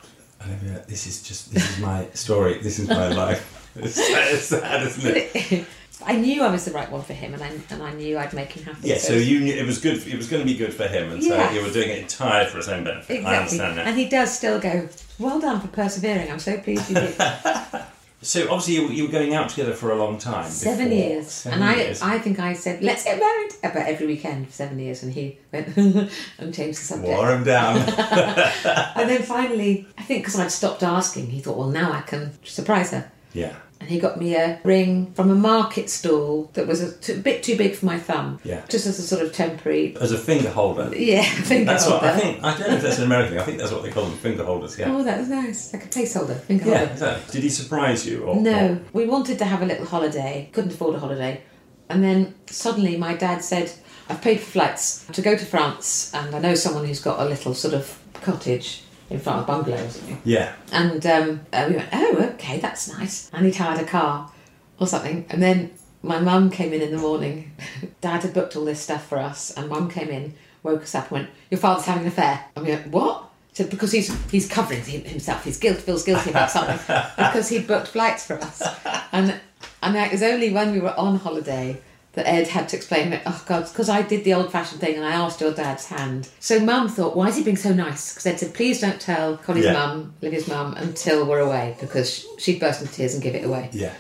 [0.47, 2.59] Olivia, this is just this is my story.
[2.61, 3.55] This is my life.
[3.81, 5.67] It's sad, it's sad isn't it?
[6.07, 8.33] I knew I was the right one for him, and I and I knew I'd
[8.33, 8.89] make him happy.
[8.89, 10.05] Yeah, so you knew it was good.
[10.05, 11.53] It was going to be good for him, and so Yeah.
[11.53, 13.15] you were doing it entirely for his own benefit.
[13.15, 13.87] I exactly, understand that.
[13.87, 14.89] and he does still go.
[15.21, 16.31] Well done for persevering.
[16.31, 17.15] I'm so pleased you did.
[18.21, 20.51] So obviously you, you were going out together for a long time.
[20.51, 21.05] seven before.
[21.05, 21.71] years, Seven and
[22.03, 25.03] I I think I said let's get married uh, about every weekend for seven years,
[25.05, 25.77] and he went
[26.39, 27.09] and changed the subject.
[27.17, 27.77] wore him down.
[28.99, 32.33] And then finally, I think because I'd stopped asking, he thought, well, now I can
[32.45, 33.11] surprise her.
[33.33, 37.21] yeah, And he got me a ring from a market stall that was a t-
[37.21, 38.41] bit too big for my thumb.
[38.43, 38.65] Yeah.
[38.69, 39.97] Just as a sort of temporary.
[40.01, 40.91] as a finger holder.
[40.97, 42.43] Yeah, finger That's what I think.
[42.43, 43.41] I don't know if that's an American thing.
[43.41, 44.77] I think that's what they call them, finger holders.
[44.77, 44.93] Yeah.
[44.93, 45.73] Oh, that was nice.
[45.73, 46.93] Like a placeholder, finger Yeah, holder.
[46.93, 47.33] exactly.
[47.33, 48.25] Did he surprise you?
[48.25, 51.43] Or, No, or- we wanted to have a little holiday, couldn't afford a holiday.
[51.89, 53.73] And then suddenly my dad said,
[54.11, 57.25] I've paid for flights to go to France, and I know someone who's got a
[57.29, 60.21] little sort of cottage in front of bungalow or something.
[60.25, 60.55] Yeah.
[60.73, 63.31] And um, uh, we went, oh, okay, that's nice.
[63.33, 64.31] And he'd hired a car
[64.79, 65.27] or something.
[65.31, 65.71] And then
[66.03, 67.53] my mum came in in the morning.
[68.01, 71.11] Dad had booked all this stuff for us, and mum came in, woke us up,
[71.11, 72.45] and went, Your father's having an affair.
[72.55, 73.25] And we went, What?
[73.53, 75.45] Said, Because he's he's covering himself.
[75.45, 76.79] He's guilt feels guilty about something
[77.17, 78.63] because he'd booked flights for us.
[79.11, 79.41] And
[79.83, 81.81] and it was only when we were on holiday
[82.15, 84.97] that Ed had to explain that, oh God, because I did the old fashioned thing
[84.97, 86.29] and I asked your dad's hand.
[86.41, 88.13] So mum thought, why is he being so nice?
[88.13, 89.75] Because Ed said, please don't tell Connie's Yeah.
[89.75, 93.69] mum, Livia's mum, until we're away because she'd burst into tears and give it away.
[93.73, 93.93] Yeah.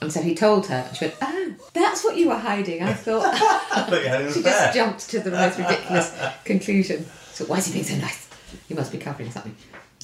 [0.00, 2.82] And so he told her, and she went, oh, that's what you were hiding.
[2.82, 7.06] I thought, I thought you had an she just jumped to the most ridiculous conclusion.
[7.32, 8.28] So why is he being so nice?
[8.68, 9.56] He must be covering something.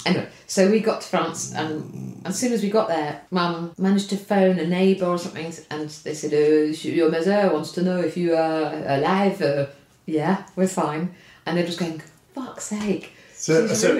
[0.05, 4.09] Anyway, so we got to France, and as soon as we got there, Mum managed
[4.09, 7.99] to phone a neighbour or something, and they said, uh, "Your mother wants to know
[7.99, 9.67] if you are alive." Uh,
[10.05, 11.13] yeah, we're fine.
[11.45, 12.01] And they're just going,
[12.33, 13.97] "Fuck's sake!" So, so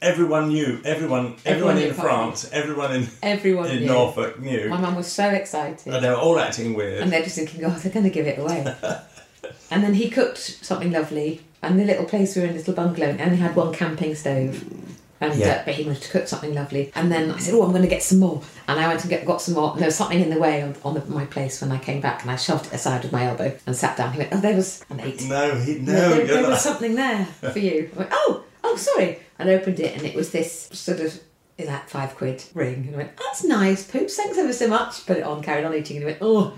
[0.00, 0.80] everyone knew.
[0.84, 3.86] Everyone, everyone, Everyone in France, everyone in Everyone in knew.
[3.86, 5.92] Norfolk knew, My mum was so excited.
[5.92, 7.02] and they were all acting weird.
[7.02, 8.64] And they're just thinking, oh, they're going to give it away.
[9.72, 11.40] and then he cooked something lovely.
[11.60, 14.14] And the little place we were in, this little bungalow, and only had one camping
[14.14, 14.62] stove.
[15.20, 15.48] And Yeah.
[15.48, 16.92] uh, but he wanted to cook something lovely.
[16.94, 18.42] And then I said, oh, I'm going to get some more.
[18.68, 19.70] And I went and get, got some more.
[19.72, 22.00] And there was something in the way on, on the, my place when I came
[22.00, 22.22] back.
[22.22, 24.12] And I shoved it aside with my elbow and sat down.
[24.12, 25.22] He went, oh, there was and ate.
[25.28, 26.50] no, he, no, there, there not.
[26.50, 27.90] was something there for you.
[27.94, 29.20] I went, oh, oh, sorry.
[29.38, 31.20] And opened it, and it was this sort of
[31.58, 32.84] that five quid ring.
[32.86, 34.16] And I went, that's nice, Poops.
[34.16, 35.06] Thanks ever so much.
[35.06, 36.54] Put it on, carried on eating, and he went, oh.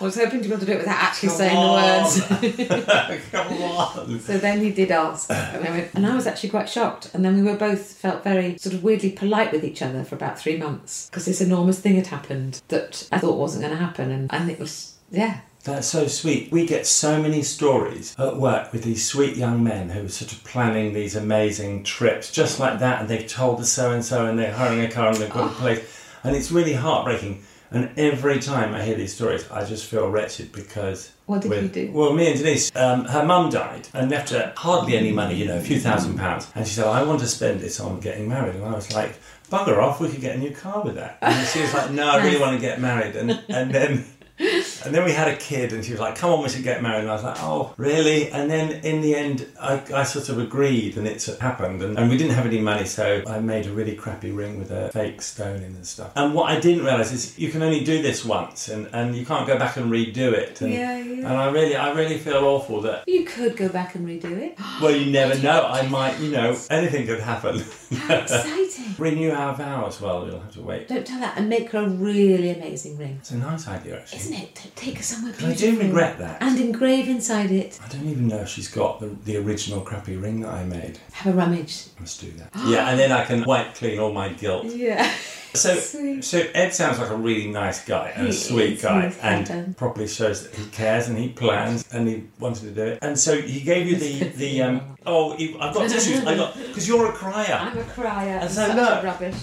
[0.00, 3.30] I was hoping to be able to do it without actually Come saying the words.
[3.30, 4.20] Come on.
[4.20, 7.10] so then he did ask, and I, went, and I was actually quite shocked.
[7.14, 10.14] And then we were both felt very sort of weirdly polite with each other for
[10.14, 13.82] about three months because this enormous thing had happened that I thought wasn't going to
[13.82, 15.40] happen, and, and it was yeah.
[15.64, 16.50] That's so sweet.
[16.52, 20.32] We get so many stories at work with these sweet young men who are sort
[20.32, 24.26] of planning these amazing trips, just like that, and they've told us so and so,
[24.26, 25.58] and they're hiring a car and they've got a oh.
[25.58, 27.42] place, and it's really heartbreaking.
[27.70, 31.12] And every time I hear these stories, I just feel wretched because.
[31.26, 31.92] What did with- you do?
[31.92, 35.44] Well, me and Denise, um, her mum died and left her hardly any money, you
[35.46, 36.50] know, a few thousand pounds.
[36.54, 38.54] And she said, I want to spend it on getting married.
[38.54, 39.18] And I was like,
[39.50, 41.18] bugger off, we could get a new car with that.
[41.20, 43.16] And she was like, no, I really want to get married.
[43.16, 44.04] And, and then.
[44.38, 46.82] And then we had a kid, and she was like, "Come on, we should get
[46.82, 50.28] married." And I was like, "Oh, really?" And then in the end, I, I sort
[50.28, 51.82] of agreed, and it happened.
[51.82, 54.70] And, and we didn't have any money, so I made a really crappy ring with
[54.70, 56.12] a fake stone in and stuff.
[56.14, 59.26] And what I didn't realise is you can only do this once, and, and you
[59.26, 60.60] can't go back and redo it.
[60.60, 61.16] And, Yeah, yeah.
[61.28, 63.04] And I really, I really feel awful that.
[63.08, 64.56] You could go back and redo it.
[64.80, 65.62] Well, you never know.
[65.66, 67.64] I might, you know, anything could happen.
[67.92, 68.67] How exciting!
[68.98, 70.00] Renew our vows.
[70.00, 70.88] Well, you'll have to wait.
[70.88, 73.16] Don't tell that and make her a really amazing ring.
[73.20, 74.18] It's a nice idea, actually.
[74.18, 74.54] Isn't it?
[74.62, 75.70] Don't take her somewhere I beautiful.
[75.72, 76.42] do regret that.
[76.42, 77.78] And engrave inside it.
[77.84, 80.98] I don't even know if she's got the, the original crappy ring that I made.
[81.12, 81.84] Have a rummage.
[81.98, 82.50] Let's do that.
[82.66, 84.66] yeah, and then I can wipe clean all my guilt.
[84.66, 85.10] Yeah.
[85.54, 86.22] So, Sweet.
[86.24, 90.06] so Ed sounds like a really nice guy and a sweet is, guy, and probably
[90.06, 92.98] shows that he cares and he plans and he wanted to do it.
[93.02, 94.96] And so he gave you the the um.
[95.06, 96.24] Oh, he, I've got tissues.
[96.26, 97.54] I got because you're a crier.
[97.60, 98.34] I'm a crier.
[98.34, 99.02] And And so look.
[99.02, 99.36] rubbish.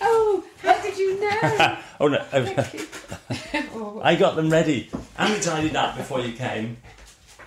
[0.00, 1.76] Oh, how did you know?
[2.00, 2.24] Oh no!
[3.74, 6.76] Oh, I got them ready and we tidied up before you came.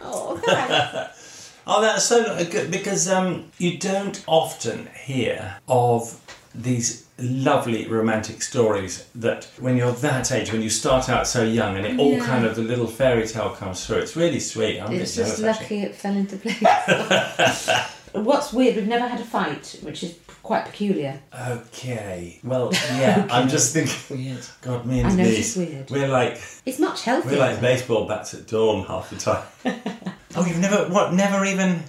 [0.02, 1.54] oh, thanks.
[1.66, 6.20] Oh, that's so good because um, you don't often hear of
[6.54, 11.78] these lovely romantic stories that when you're that age, when you start out so young
[11.78, 12.26] and it all Yeah.
[12.26, 13.98] kind of the little fairy tale comes through.
[13.98, 14.80] It's really sweet.
[14.80, 15.82] I'm It's just jealous, lucky actually.
[15.84, 17.70] it fell into place.
[18.14, 21.20] What's weird, we've never had a fight, which is quite peculiar.
[21.50, 22.40] Okay.
[22.44, 23.26] Well, yeah.
[23.32, 24.18] I'm just thinking.
[24.26, 24.46] Weird.
[24.62, 25.90] God, me and I and know Denise, it's weird.
[25.90, 27.32] we're like It's much healthier.
[27.34, 29.44] we're like baseball bats at dawn half the time.
[30.36, 31.14] oh, you've never what?
[31.14, 31.84] Never even.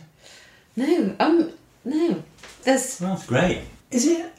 [0.76, 1.52] No, um,
[1.84, 2.22] no.
[2.62, 3.62] There's That's great.
[3.90, 4.31] Is it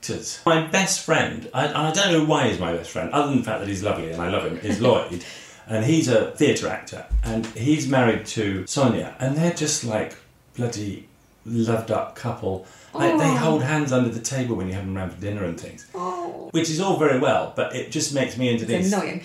[0.00, 0.40] actors?
[0.46, 3.38] My best friend, I, and I don't know why he's my best friend, other than
[3.38, 5.24] the fact that he's lovely and I love him, is Lloyd.
[5.66, 7.04] and he's a theatre actor.
[7.22, 9.14] And he's married to Sonia.
[9.20, 10.16] And they're just like
[10.56, 11.06] bloody
[11.44, 12.66] loved up couple.
[12.92, 13.36] Like, they Oh.
[13.36, 15.86] hold hands under the table when you have them around for dinner and things.
[15.94, 19.22] oh, Which is all very well, but it just makes me and Denise it's annoying.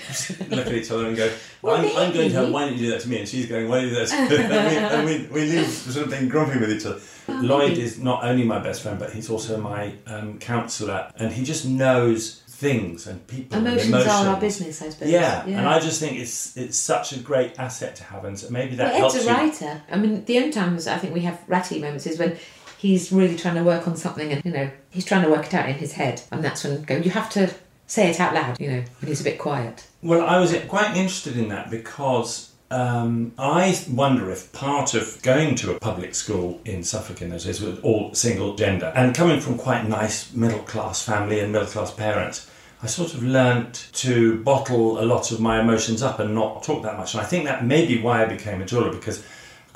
[0.51, 1.31] look at each other and go,
[1.63, 3.19] Well, I'm, I'm going to her, why don't you do that to me?
[3.19, 4.37] And she's going, why don't you do that to me?
[4.77, 6.99] and we, and we, we leave sort of being grumpy with each other.
[7.27, 11.33] Oh, Lloyd is not only my best friend, but he's also my um, counsellor, and
[11.33, 13.57] he just knows things and people.
[13.57, 14.11] and Emotions, emotions.
[14.13, 15.09] are our business, I suppose.
[15.09, 18.49] Yeah, and I just think it's it's such a great asset to have, and so
[18.51, 19.35] maybe that well, helps Ed's a you.
[19.35, 19.81] writer.
[19.91, 22.37] I mean, the only times I think we have ratty moments is when
[22.77, 25.53] he's really trying to work on something and, you know, he's trying to work it
[25.53, 26.21] out in his head.
[26.31, 27.53] And that's when go, you have to
[27.87, 29.87] say it out loud, you know, when he's a bit quiet.
[30.01, 35.55] Well, I was quite interested in that because um, I wonder if part of going
[35.55, 39.39] to a public school in Suffolk in those days was all single gender and coming
[39.39, 42.49] from quite nice middle class family and middle class parents.
[42.81, 46.83] I sort of learnt to bottle a lot of my emotions up and not talk
[46.83, 47.13] that much.
[47.13, 49.23] And I think that may be why I became a jeweler because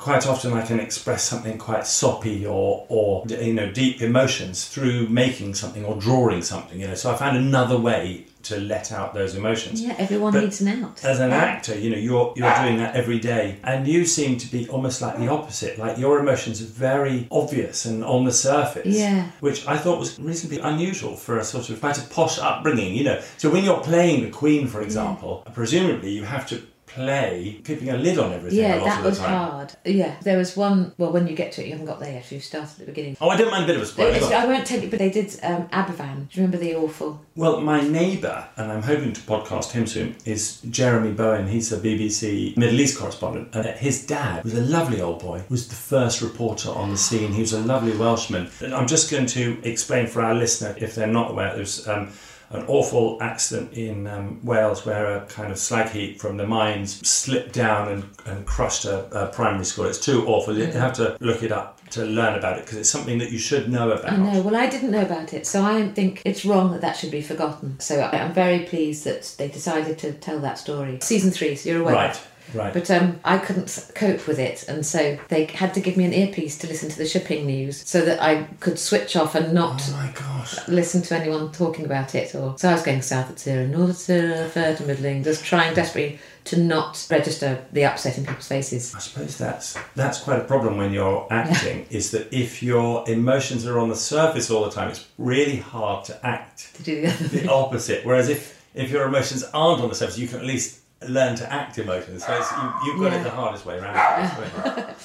[0.00, 5.08] quite often I can express something quite soppy or, or you know deep emotions through
[5.08, 6.80] making something or drawing something.
[6.80, 10.44] You know, so I found another way to let out those emotions Yeah, everyone But
[10.44, 11.04] needs an out.
[11.04, 14.50] as an actor, you know, you're you're doing that every day, and you seem to
[14.50, 15.78] be almost like the opposite.
[15.78, 18.96] Like your emotions are very obvious and on the surface.
[18.96, 19.30] Yeah.
[19.40, 22.94] Which I thought was reasonably unusual for a sort of quite a posh upbringing.
[22.94, 26.62] You know, so when you're playing the Queen, for example, presumably you have to
[26.94, 29.28] play keeping a lid on everything Yeah, that of was time.
[29.30, 29.72] hard.
[29.84, 30.92] Yeah, there was one.
[30.98, 32.30] Well, when you get to it, you haven't got there yet.
[32.30, 33.16] You started at the beginning.
[33.20, 34.16] Oh, I don't mind a bit of a spoiler.
[34.24, 34.32] On.
[34.32, 36.28] I won't tell you, but they did um, Aberfan.
[36.28, 37.20] Do you remember the awful?
[37.36, 41.48] Well, my neighbour, and I'm hoping to podcast him soon, is Jeremy Bowen.
[41.48, 43.54] He's a BBC Middle East correspondent.
[43.54, 47.32] And his dad was a lovely old boy, was the first reporter on the scene.
[47.32, 48.50] He was a lovely Welshman.
[48.60, 52.10] And I'm just going to explain for our listener, if they're not aware, there's um,
[52.50, 57.06] an awful accident in um, Wales where a kind of slag heap from the mines
[57.08, 59.84] slipped down and, and crushed a, a primary school.
[59.84, 60.56] It's too awful.
[60.56, 63.38] You have to look it up to learn about it because it's something that you
[63.38, 64.12] should know about.
[64.12, 64.42] I know.
[64.42, 67.22] Well, I didn't know about it, so I think it's wrong that that should be
[67.22, 67.78] forgotten.
[67.78, 70.98] So I'm very pleased that they decided to tell that story.
[71.02, 71.94] Season three, so you're aware.
[71.94, 72.20] Right,
[72.54, 72.72] right.
[72.72, 76.12] But um, I couldn't cope with it, and so they had to give me an
[76.12, 79.82] earpiece to listen to the shipping news, so that I could switch off and not
[79.92, 82.34] oh listen to anyone talking about it.
[82.34, 85.44] Or so I was going south at zero, north at zero, third to middling, just
[85.44, 88.94] trying desperately to not register the upset in people's faces.
[88.94, 91.86] I suppose that's that's quite a problem when you're acting.
[91.90, 96.04] Is that if your emotions are on the surface all the time, it's really hard
[96.06, 98.04] to act To do the the opposite.
[98.04, 101.52] Whereas if if your emotions aren't on the surface, you can at least learn to
[101.52, 102.24] act emotions.
[102.26, 103.20] So it's, you, you've got Yeah.
[103.20, 104.94] it the hardest way around.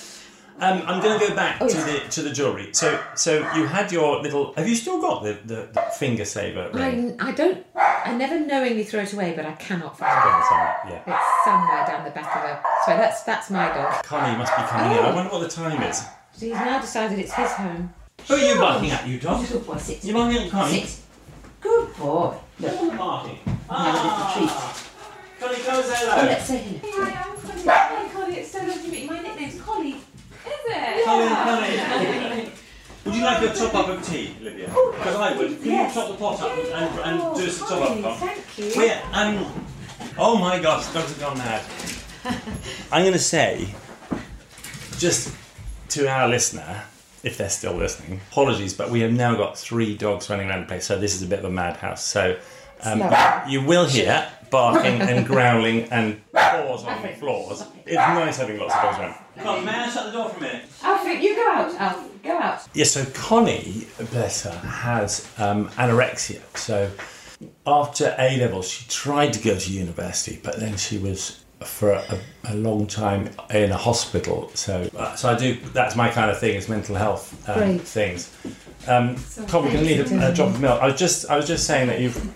[0.57, 1.83] Um, I'm going to go back Oh, to yeah.
[1.85, 2.69] the to the jewellery.
[2.71, 4.53] So so you had your little.
[4.53, 7.17] Have you still got the, the, the finger saver ring?
[7.19, 7.65] I, I don't.
[7.75, 10.45] I never knowingly throw it away, but I cannot find it.
[10.47, 11.13] Somewhere, Yeah.
[11.13, 12.63] It's somewhere down the back of a.
[12.85, 14.01] So that's that's my dog.
[14.05, 15.03] Connie must be coming in.
[15.03, 15.97] I wonder what the time is.
[16.31, 17.93] So he's now decided it's his home.
[18.29, 19.45] Who are you barking at, you dog?
[19.45, 20.05] Good boy, sit.
[20.05, 20.85] You barking at Connie?
[20.85, 21.01] Sit.
[21.59, 22.33] Good boy.
[22.61, 23.39] Look, Who's barking?
[23.69, 24.84] have a little treat.
[25.39, 26.25] Connie, come and say Oh, hello.
[26.27, 27.05] let's say hello.
[27.05, 27.63] Hi, I'm Connie.
[27.65, 28.35] Hi, Connie.
[28.37, 29.09] It's so lovely to meet you.
[29.09, 29.89] My nickname's Collie.
[29.91, 29.99] Is
[30.45, 31.05] it?
[31.05, 32.51] Connie, Connie.
[33.05, 34.67] Would you like a top up of tea, Olivia?
[34.67, 35.61] Because I would.
[35.61, 35.95] Can Yes.
[35.95, 38.01] you top the pot up and, and, and do us a top up?
[38.01, 38.17] Con?
[38.17, 38.71] Thank you.
[38.75, 39.63] We're, um,
[40.17, 41.63] oh my gosh, dogs have gone mad.
[42.91, 43.67] I'm going to say,
[44.97, 45.35] just
[45.89, 46.83] to our listener,
[47.21, 50.67] if they're still listening, apologies, but we have now got three dogs running around the
[50.67, 52.03] place, so this is a bit of a madhouse.
[52.03, 52.37] So
[52.81, 53.03] um,
[53.47, 57.63] you will hear barking and growling and paws on the floors.
[57.85, 59.15] It's nice having lots of dogs around.
[59.37, 60.65] Come on, may I shut the door for a minute?
[60.81, 61.73] Alfred, you go out.
[61.75, 62.67] Alfred, go out.
[62.73, 66.41] Yeah, so Connie, bless her, has um, anorexia.
[66.57, 66.89] So
[67.67, 72.19] after A levels, she tried to go to university, but then she was for a,
[72.45, 74.51] a long time in a hospital.
[74.53, 75.57] So, uh, so I do.
[75.73, 76.55] That's my kind of thing.
[76.55, 78.35] Is mental health um, things.
[78.87, 79.15] Um,
[79.47, 80.81] Con, we're going to need a, a drop of milk.
[80.81, 82.33] I was just, I was just saying that you've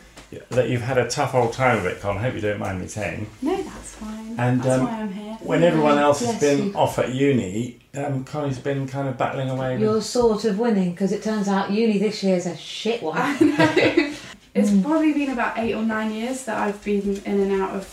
[0.50, 2.18] that you've had a tough old time of it, Con.
[2.18, 3.30] I hope you don't mind me saying.
[3.42, 4.36] No, that's fine.
[4.38, 5.38] And, that's um, why I'm here.
[5.42, 6.74] When everyone else has Bless been you.
[6.76, 9.74] off at uni, um, Connie's been kind of battling away.
[9.74, 13.02] With, You're sort of winning because it turns out uni this year is a shit
[13.02, 13.18] one.
[13.20, 14.14] I know.
[14.56, 14.84] It's Mm.
[14.84, 17.86] probably been about eight or nine years that I've been in and out of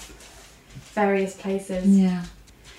[0.94, 1.87] various places.
[1.87, 2.25] Yeah.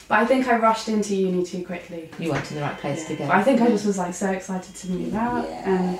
[0.08, 2.10] But I think I rushed into uni too quickly.
[2.17, 3.28] You went to the right place to go.
[3.28, 5.46] But I think I just was like so excited to move out.
[5.46, 6.00] And,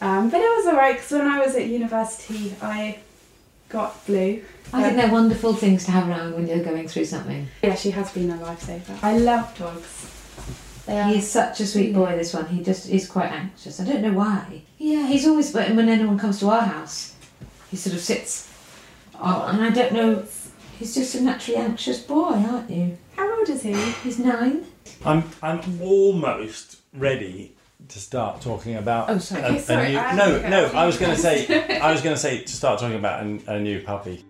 [0.00, 2.98] um, but it was alright because when I was at university, I
[3.68, 4.42] got blue.
[4.72, 7.48] I think they're wonderful things to have around when you're going through something.
[7.62, 9.02] Yeah, she has been a lifesaver.
[9.02, 10.06] I love dogs.
[10.86, 11.08] They are.
[11.08, 12.46] He's such a sweet boy, this one.
[12.46, 13.80] He just is quite anxious.
[13.80, 14.62] I don't know why.
[14.78, 17.14] Yeah, he's always, but when anyone comes to our house,
[17.70, 18.48] he sort of sits.
[19.20, 20.24] Oh, and I don't know.
[20.78, 22.96] He's just a naturally anxious boy, aren't you?
[23.16, 23.74] How old is he?
[24.02, 24.64] He's nine.
[25.04, 27.54] I'm I'm almost ready
[27.90, 29.10] to start talking about.
[29.10, 29.42] Oh, sorry.
[29.42, 30.66] a- Okay, a sorry, new- no, no.
[30.74, 31.78] I was going to say.
[31.80, 34.24] I was going to say to start talking about a, a new puppy.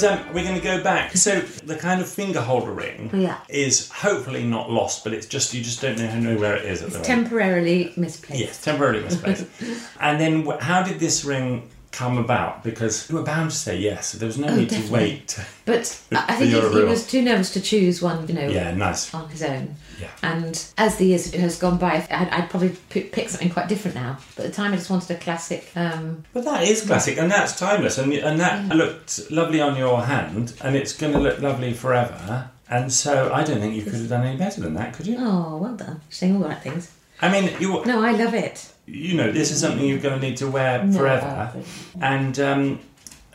[0.00, 1.16] But um, we're going to go back.
[1.16, 3.38] So the kind of finger holder ring Yeah.
[3.48, 6.80] is hopefully not lost, but it's just you just don't know, know where it is
[6.82, 7.04] at the moment.
[7.06, 8.40] temporarily misplaced.
[8.40, 9.46] Yes, temporarily misplaced.
[10.00, 12.62] and then, how did this ring come about?
[12.62, 14.12] Because you were bound to say yes.
[14.12, 15.22] There was no Oh, need definitely.
[15.26, 15.46] to wait.
[15.66, 19.12] But I think he, he was too nervous to choose one, you know, yeah, nice.
[19.14, 19.76] on his own.
[20.00, 20.08] Yeah.
[20.22, 23.94] And as the years has gone by, I'd, I'd probably p- pick something quite different
[23.94, 24.18] now.
[24.34, 25.70] But at the time, I just wanted a classic.
[25.76, 30.02] Um, But that is classic, and that's timeless, and and that looked lovely on your
[30.02, 32.50] hand, and it's going to look lovely forever.
[32.68, 35.16] And so I don't think you could have done any better than that, could you?
[35.20, 36.00] oh, well done.
[36.08, 36.90] Saying all the right things.
[37.22, 38.72] I mean, you No, I love it.
[38.90, 41.52] You know this is something you're going to need to wear No, forever,
[42.00, 42.80] and um,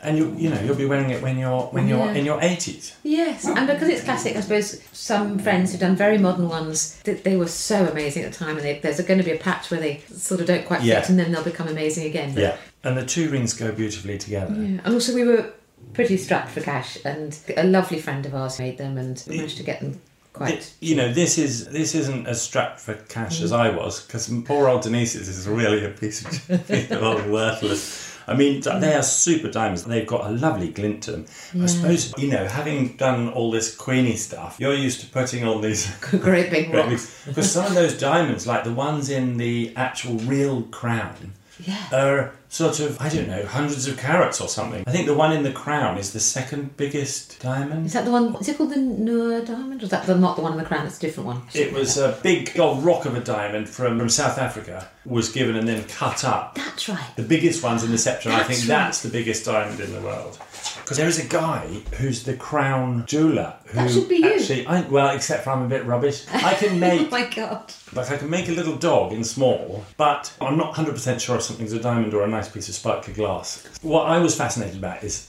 [0.02, 2.12] and you you know you'll be wearing it when you're when you're Yeah.
[2.18, 2.94] in your eighties.
[3.02, 7.14] Yes, and because it's classic, I suppose some friends who've done very modern ones, they,
[7.14, 9.70] they were so amazing at the time, and they, there's going to be a patch
[9.70, 11.00] where they sort of don't quite Yeah.
[11.00, 12.34] fit, and then they'll become amazing again.
[12.34, 12.56] But Yeah.
[12.84, 14.52] And the two rings go beautifully together.
[14.54, 14.80] Yeah.
[14.84, 15.50] And also, we were
[15.94, 19.62] pretty strapped for cash, and a lovely friend of ours made them, and managed to
[19.64, 20.00] get them
[20.36, 20.74] quite.
[20.80, 23.56] You know, this is this isn't as strapped for cash as mm.
[23.56, 28.14] I was because poor old Denise's is really a piece of, piece of old worthless.
[28.28, 28.98] I mean, they mm.
[28.98, 29.84] are super diamonds.
[29.84, 31.26] They've got a lovely glint to them.
[31.62, 35.60] I suppose you know, having done all this Queenie stuff, you're used to putting on
[35.60, 37.24] these Great big rocks.
[37.26, 41.88] because some of those diamonds, like the ones in the actual real crown, Yeah.
[41.92, 44.84] are sort of I don't know hundreds of carats or something.
[44.86, 47.86] I think the one in the crown is the second biggest diamond.
[47.86, 48.34] Is that the one?
[48.36, 49.82] Is it called the Noor diamond?
[49.82, 50.86] Or is that the, not the one in the crown?
[50.86, 51.42] It's a different one.
[51.54, 55.56] It was a big old rock of a diamond from, from South Africa, was given
[55.56, 56.54] and then cut up.
[56.54, 57.16] That's right.
[57.16, 58.68] The biggest one's in the sceptre, and I think right.
[58.68, 60.38] that's the biggest diamond in the world.
[60.86, 61.66] Because there is a guy
[61.98, 64.34] who's the crown jeweller who That should be you.
[64.34, 66.24] actually, I, well, except for I'm a bit rubbish.
[66.32, 67.08] I can make.
[67.08, 67.72] Oh my god.
[67.92, 71.42] like I can make a little dog in small, but I'm not 100% sure if
[71.42, 73.66] something's a diamond or a nice piece of sparkly glass.
[73.82, 75.28] What I was fascinated about is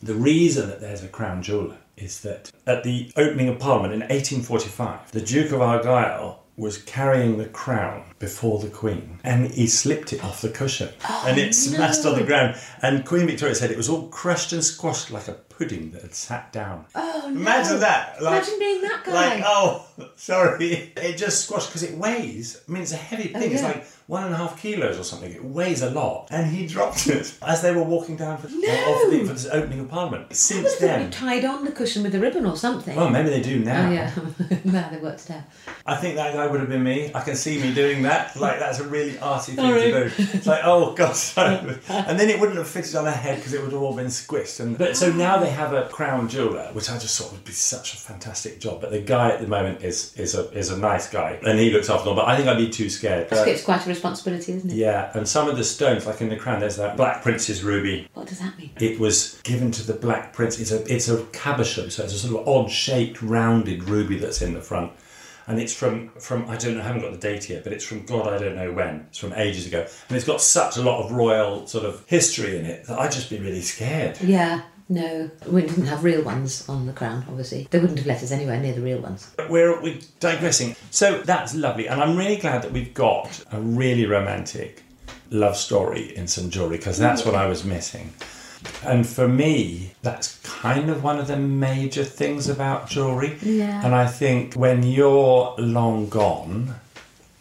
[0.00, 4.00] the reason that there's a crown jeweller is that at the opening of Parliament in
[4.00, 10.14] 1845, the Duke of Argyll was carrying the crown before the Queen and he slipped
[10.14, 12.56] it off the cushion oh, and it smashed on the ground.
[12.80, 16.14] And Queen Victoria said it was all crushed and squashed like a pudding that had
[16.14, 16.86] sat down.
[16.94, 17.40] Oh no.
[17.40, 18.22] Imagine that!
[18.22, 19.12] Like, Imagine being that guy.
[19.12, 20.92] like, oh, sorry.
[20.96, 22.62] It just squashed because it weighs.
[22.66, 23.52] I mean, it's a heavy oh, thing.
[23.52, 23.72] It's Oh, yeah.
[23.74, 25.32] like one and a half kilos or something.
[25.32, 26.28] It weighs a lot.
[26.30, 28.68] And he dropped it as they were walking down for, No.
[28.68, 30.34] off the, for this opening of Parliament.
[30.34, 31.10] Since then.
[31.10, 32.96] tied on the cushion with a ribbon or something.
[32.96, 33.88] Well, maybe they do oh, now.
[33.88, 34.12] Oh yeah.
[34.64, 35.44] no, they worked it out.
[35.86, 37.12] I think that guy would have been me.
[37.14, 38.13] I can see me doing that.
[38.36, 39.90] Like, that's a really arty thing Sorry.
[39.92, 40.14] to do.
[40.34, 41.56] It's like, oh, God, sorry.
[41.88, 44.06] And then it wouldn't have fitted on her head because it would have all been
[44.06, 44.60] squished.
[44.60, 47.52] And But so now they have a crown jeweller, which I just thought would be
[47.52, 48.80] such a fantastic job.
[48.80, 51.38] But the guy at the moment is is a, is a nice guy.
[51.46, 52.16] And he looks after them.
[52.16, 53.28] But I think I'd be too scared.
[53.30, 54.74] But- It's quite a responsibility, isn't it?
[54.76, 58.08] yeah, and some of the stones, like in the crown, there's that Black Prince's ruby.
[58.14, 58.70] What does that mean?
[58.80, 60.58] It was given to the Black Prince.
[60.60, 64.42] It's a it's a cabochon, so it's a sort of odd shaped, rounded ruby that's
[64.42, 64.92] in the front,
[65.46, 67.84] and it's from from I don't know, I haven't got the date yet, but it's
[67.84, 69.06] from God I don't know when.
[69.08, 72.58] It's from ages ago, and it's got such a lot of royal sort of history
[72.58, 74.20] in it that I'd just be really scared.
[74.20, 74.62] Yeah.
[74.86, 77.24] No, we didn't have real ones on the crown.
[77.26, 79.32] Obviously, they wouldn't have let us anywhere near the real ones.
[79.34, 80.76] But we're we digressing.
[80.90, 84.82] So that's lovely, and I'm really glad that we've got a really romantic
[85.30, 88.12] love story in some jewelry because that's what I was missing.
[88.84, 93.36] And for me, that's kind of one of the major things about jewelry.
[93.42, 93.84] Yeah.
[93.84, 96.74] And I think when you're long gone,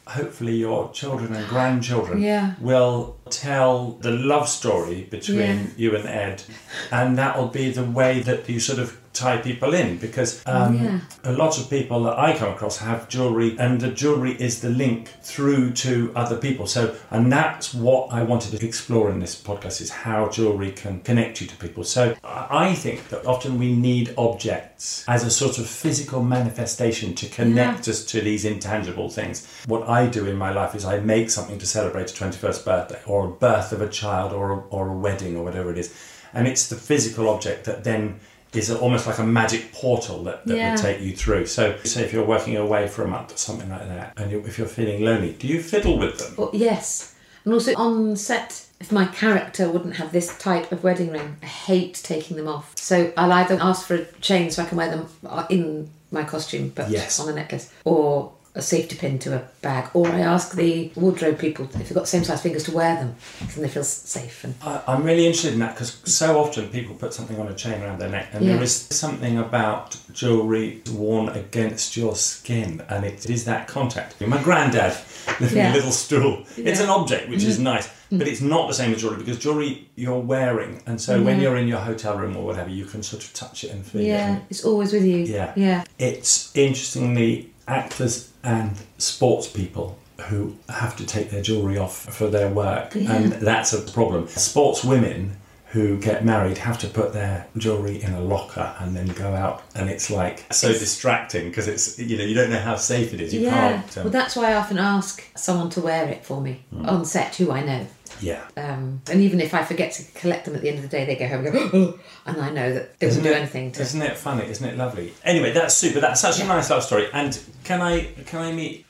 [0.07, 2.53] hopefully your children and grandchildren Yeah.
[2.59, 5.67] will tell the love story between Yeah.
[5.77, 6.43] you and Ed,
[6.91, 10.99] and that'll be the way that you sort of tie people in because um, Yeah.
[11.23, 14.69] a lot of people that I come across have jewelry, and the jewelry is the
[14.69, 16.67] link through to other people.
[16.67, 21.01] So, and that's what I wanted to explore in this podcast is how jewelry can
[21.01, 21.83] connect you to people.
[21.83, 27.27] So, I think that often we need objects as a sort of physical manifestation to
[27.29, 29.47] connect us to these intangible things.
[29.67, 32.99] What I do in my life is I make something to celebrate a 21st birthday
[33.05, 35.93] or a birth of a child or a, or a wedding or whatever it is.
[36.33, 38.19] And it's the physical object that then
[38.55, 40.71] is almost like a magic portal that, that Yeah.
[40.71, 41.45] would take you through.
[41.47, 44.43] So, say if you're working away for a month or something like that, and you,
[44.45, 46.33] if you're feeling lonely, do you fiddle with them?
[46.37, 47.13] Well, yes,
[47.45, 51.45] and also on set, if my character wouldn't have this type of wedding ring, I
[51.45, 52.73] hate taking them off.
[52.77, 56.23] So I'll either ask for a chain so I can wear them uh, in my
[56.23, 57.19] costume, but Yes.
[57.19, 61.39] on a necklace, or a safety pin to a bag, or I ask the wardrobe
[61.39, 63.15] people if they've got the same size fingers to wear them,
[63.49, 64.43] so they feel safe.
[64.43, 67.55] And I, I'm really interested in that because so often people put something on a
[67.55, 68.53] chain around their neck, and Yeah.
[68.53, 74.21] there is something about jewellery worn against your skin, and it is that contact.
[74.21, 74.95] My granddad
[75.39, 75.73] lived in Yeah.
[75.73, 76.41] a little stool.
[76.41, 76.73] It's Yeah.
[76.73, 76.83] Mm-hmm.
[76.83, 80.19] an object which is nice, but it's not the same as jewellery because jewellery you're
[80.19, 83.33] wearing, and so when you're in your hotel room or whatever, you can sort of
[83.33, 84.07] touch it and feel it.
[84.07, 85.19] yeah, it's always with you.
[85.23, 85.53] Yeah.
[85.55, 89.97] yeah, It's interestingly actors and sports people
[90.29, 93.13] who have to take their jewellery off for their work, Yeah.
[93.13, 94.27] and that's a problem.
[94.27, 99.07] Sports women who get married have to put their jewellery in a locker and then
[99.07, 102.59] go out, and it's like so It's- distracting because it's you know you don't know
[102.59, 103.33] how safe it is.
[103.33, 103.51] You yeah.
[103.81, 103.97] can't.
[103.97, 106.87] Um, Well, that's why I often ask someone to wear it for me Hmm.
[106.87, 107.87] on set, who I know.
[108.21, 108.43] Yeah.
[108.57, 111.05] Um, and even if I forget to collect them at the end of the day,
[111.05, 113.41] they go home and go, oh, and I know that they Isn't wouldn't do it-
[113.41, 113.81] anything to.
[113.81, 114.45] Isn't it funny?
[114.45, 115.13] Isn't it lovely?
[115.23, 115.99] Anyway, that's super.
[115.99, 117.07] That's such a nice love story.
[117.13, 118.85] And can I can I meet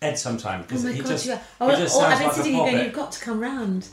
[0.00, 0.60] Ed sometime?
[0.60, 1.36] Oh Because my he god, just, you are.
[1.38, 3.20] he Oh, just oh, sounds I've been like a sitting here going, you've got to
[3.20, 3.88] come round.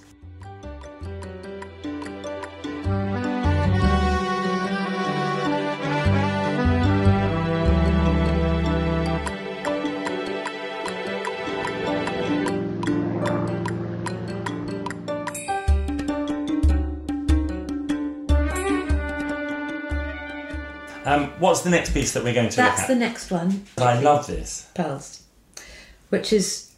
[21.06, 23.66] Um, what's the next piece that we're going to That's the next one.
[23.78, 24.68] I love this.
[24.74, 25.24] Pearls,
[26.10, 26.72] which is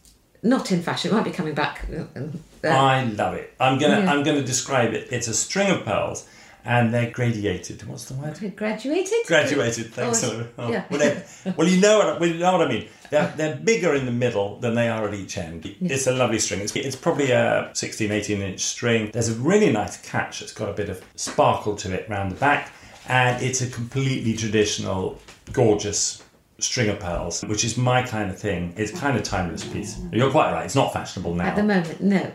[0.44, 1.12] not in fashion.
[1.12, 1.88] It might be coming back.
[1.90, 3.54] uh, I love it.
[3.60, 4.12] I'm gonna Yeah.
[4.12, 5.08] I'm gonna describe it.
[5.12, 6.28] It's a string of pearls,
[6.66, 7.88] and they're gradiated.
[7.88, 8.38] What's the word?
[8.56, 9.26] graduated.
[9.26, 9.94] Graduated.
[9.94, 10.24] Thanks.
[10.24, 10.84] Oh, Oh, yeah.
[10.90, 11.24] whatever.
[11.58, 12.88] well, you know what well, you know what I mean.
[13.10, 15.74] They're, they're bigger in the middle than they are at each end.
[15.80, 16.60] It's a lovely string.
[16.60, 19.12] It's, it's probably a 16, 18 inch string.
[19.14, 22.36] There's a really nice catch that's got a bit of sparkle to it round the
[22.36, 22.70] back,
[23.08, 25.20] and it's a completely traditional,
[25.54, 26.24] gorgeous
[26.60, 28.74] string of pearls, which is my kind of thing.
[28.78, 30.00] It's kind of timeless piece.
[30.12, 30.66] You're quite right.
[30.66, 32.32] It's not fashionable now, At the moment, no.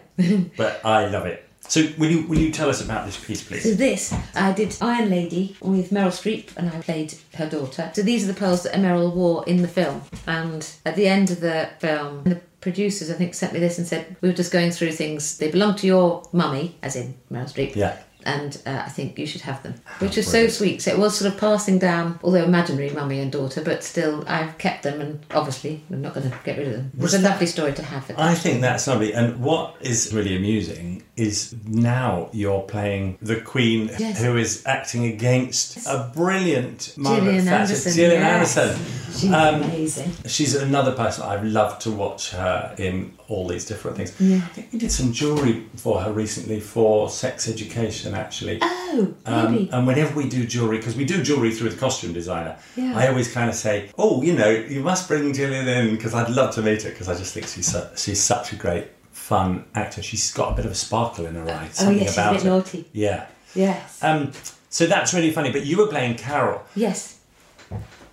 [0.56, 1.48] but I love it.
[1.68, 3.76] So will you will you tell us about this piece, So please?
[3.76, 7.90] this, I did Iron Lady with Meryl Streep, and I played her daughter.
[7.94, 10.02] So these are the pearls that Meryl wore in the film.
[10.26, 13.86] And at the end of the film, the producers, I think, sent me this and
[13.86, 15.38] said, "We were just going through things.
[15.38, 17.96] They belong to your mummy, as in Meryl Streep." Yeah.
[18.24, 20.82] And uh, I think you should have them, which is so sweet.
[20.82, 24.56] So it was sort of passing down, although imaginary mummy and daughter, but still I've
[24.58, 26.90] kept them, and obviously I'm not going to get rid of them.
[26.94, 28.10] It's Was a that- lovely story to have.
[28.16, 29.12] I think that's lovely.
[29.12, 34.18] And what is really amusing is now you're playing the Queen Yes.
[34.22, 37.60] who is acting against a brilliant Margaret Gillian Thatcher.
[37.74, 37.92] Anderson.
[37.92, 38.56] Gillian yes.
[38.56, 38.86] Anderson.
[39.12, 40.12] She's Um, amazing.
[40.26, 44.12] She's another person I've loved to watch her in all these different things.
[44.18, 44.36] Yeah.
[44.36, 48.58] I think we did some jewellery for her recently for sex education, actually.
[48.62, 49.68] Oh, Um, maybe.
[49.70, 52.96] and whenever we do jewellery, because we do jewellery through the costume designer, Yeah.
[52.96, 56.30] I always kind of say, "Oh, you know, you must bring Gillian in because I'd
[56.30, 58.86] love to meet her because I just think she's su- she's such a great,
[59.22, 60.02] fun actor.
[60.02, 61.68] She's got a bit of a sparkle in her eye.
[61.68, 62.48] oh Something yes, she's a about bit her.
[62.50, 62.84] naughty.
[62.92, 63.26] Yeah.
[63.54, 64.02] Yes.
[64.02, 64.32] Um,
[64.68, 65.52] so that's really funny.
[65.52, 67.18] But you were playing Carol, yes.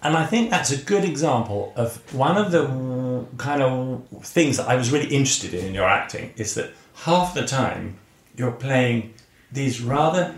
[0.03, 4.67] and I think that's a good example of one of the kind of things that
[4.67, 7.97] I was really interested in in your acting is that half the time
[8.37, 9.13] you're playing
[9.51, 10.35] these rather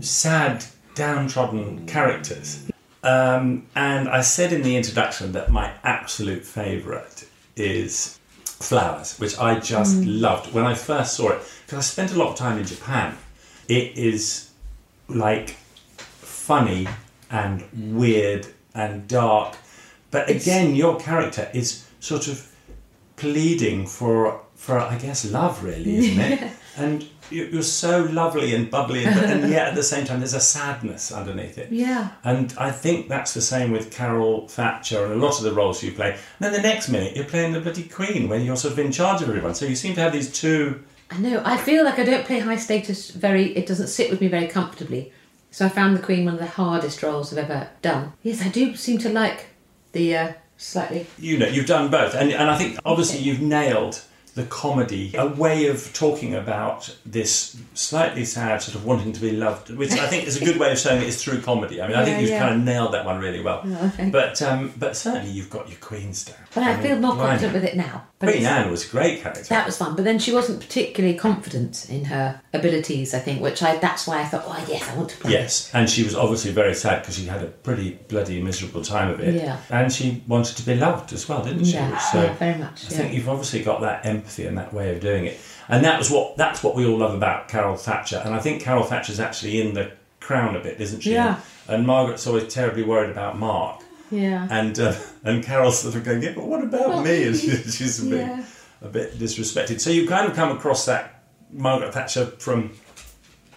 [0.00, 0.64] sad,
[0.94, 2.66] downtrodden characters.
[3.02, 8.19] Um, and I said in the introduction that my absolute favourite is
[8.60, 10.20] Flowers, which I just mm.
[10.20, 13.16] loved when I first saw it because I spent a lot of time in Japan.
[13.68, 14.50] It is
[15.08, 15.56] like
[15.96, 16.86] funny
[17.30, 19.56] and weird and dark.
[20.10, 22.46] But again, your character is sort of
[23.16, 26.52] pleading for, for I guess, love, really, isn't it?
[26.76, 30.34] And you- you're so lovely and bubbly, and, and yet at the same time, there's
[30.34, 31.70] a sadness underneath it.
[31.70, 32.10] Yeah.
[32.24, 35.82] And I think that's the same with Carol Thatcher and a lot of the roles
[35.82, 36.10] you play.
[36.10, 38.92] And then the next minute, you're playing the bloody Queen when you're sort of in
[38.92, 39.54] charge of everyone.
[39.54, 40.82] So you seem to have these two.
[41.10, 41.42] I know.
[41.44, 43.56] I feel like I don't play high status very.
[43.56, 45.12] It doesn't sit with me very comfortably.
[45.50, 48.12] So I found the Queen one of the hardest roles I've ever done.
[48.22, 49.46] Yes, I do seem to like
[49.92, 51.06] the uh, slightly.
[51.18, 52.14] You know, you've done both.
[52.14, 54.02] And, and I think obviously you've nailed
[54.40, 59.32] the comedy, a way of talking about this slightly sad sort of wanting to be
[59.32, 61.82] loved, which I think is a good way of showing it is through comedy.
[61.82, 62.40] I mean, I think you've yeah.
[62.40, 63.62] kind of nailed that one really well.
[63.64, 63.92] Oh.
[64.10, 66.36] But um, but certainly you've got your Queen's down.
[66.54, 67.28] But I, mean, feel more blimey.
[67.28, 68.06] confident with it now.
[68.18, 69.44] But Queen Anne was a great character.
[69.44, 73.14] That was fun, but then she wasn't particularly confident in her abilities.
[73.14, 75.32] I think, which I that's why I thought, oh yes, I want to play.
[75.32, 79.10] Yes, and she was obviously very sad because she had a pretty bloody miserable time
[79.10, 79.34] of it.
[79.34, 79.60] Yeah.
[79.70, 81.74] And she wanted to be loved as well, didn't she?
[81.74, 84.94] Yeah, so yeah, very much, I think you've obviously got that empathy and that way
[84.94, 85.38] of doing it.
[85.68, 88.22] And that was what that's what we all love about Carol Thatcher.
[88.24, 91.12] And I think Carol Thatcher's actually in the crown a bit, isn't she?
[91.12, 91.40] Yeah.
[91.68, 93.82] And Margaret's always terribly worried about Mark.
[94.10, 94.46] Yeah.
[94.50, 97.24] And uh, and Carol's sort of going, yeah, but what about me?
[97.24, 98.44] And she, she's a bit, Yeah.
[98.82, 99.80] a bit disrespected.
[99.80, 101.22] So you kind of come across that
[101.52, 102.72] Margaret Thatcher from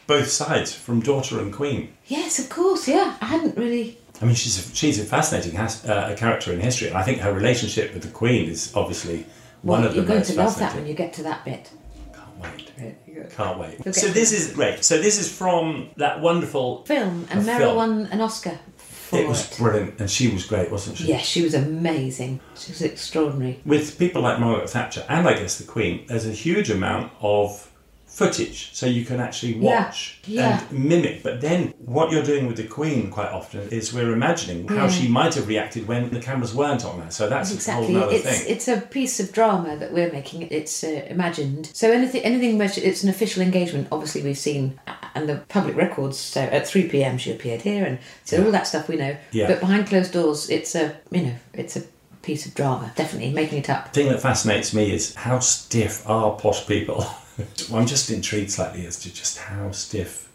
[0.07, 1.93] both sides, from daughter and queen.
[2.07, 2.87] Yes, of course.
[2.87, 3.97] Yeah, I hadn't really.
[4.21, 7.03] I mean, she's a, she's a fascinating has, uh, a character in history, and I
[7.03, 9.25] think her relationship with the Queen is obviously
[9.63, 11.71] one Well, of you're going to love that when you get to that bit.
[12.13, 12.71] Can't wait.
[12.75, 13.79] Film Can't wait.
[13.83, 14.83] You'll So this is great.
[14.83, 16.83] So this is from that wonderful.
[16.85, 17.75] Film, and Meryl film.
[17.75, 21.05] won an Oscar for It was brilliant, and she was great, wasn't she?
[21.07, 22.39] Yes, she was amazing.
[22.57, 23.61] She was extraordinary.
[23.65, 27.71] With people like Margaret Thatcher and I guess the Queen, there's a huge amount of
[28.13, 30.63] footage, so you can actually watch yeah.
[30.69, 31.23] and mimic.
[31.23, 34.89] But then, what you're doing with the Queen quite often is we're imagining how Yeah.
[34.89, 37.09] she might have reacted when the cameras weren't on her.
[37.09, 37.95] So that's Exactly.
[37.95, 38.53] a whole other It's thing.
[38.53, 40.43] it's a piece of drama that we're making.
[40.51, 41.71] It's uh, imagined.
[41.73, 42.61] So anything anything.
[42.61, 43.87] It's an official engagement.
[43.91, 46.17] Obviously, we've seen uh, and the public records.
[46.19, 47.17] So at three p.m.
[47.17, 49.17] she appeared here, and so all that stuff we know.
[49.31, 49.47] Yeah.
[49.47, 51.81] But behind closed doors, it's a you know it's a
[52.21, 52.91] piece of drama.
[52.95, 53.85] Definitely making it up.
[53.91, 57.05] The thing that fascinates me is how stiff are posh people.
[57.73, 60.31] I'm just intrigued slightly as to just how stiff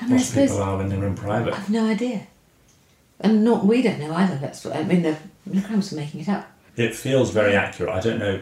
[0.00, 1.54] I mean, I suppose people are when they're in private.
[1.54, 2.26] I've no idea,
[3.20, 4.36] and not we don't know either.
[4.36, 5.02] That's what I mean.
[5.02, 5.16] The
[5.46, 6.50] the Crams are making it up.
[6.76, 7.92] It feels very accurate.
[7.92, 8.40] I don't know.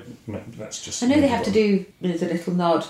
[0.59, 1.03] That's just.
[1.03, 2.87] I know they have to do you know, the little nod,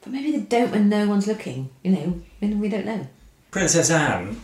[0.00, 1.68] but maybe they don't when no one's looking.
[1.82, 3.06] You know, mean, we don't know.
[3.50, 4.40] Princess Anne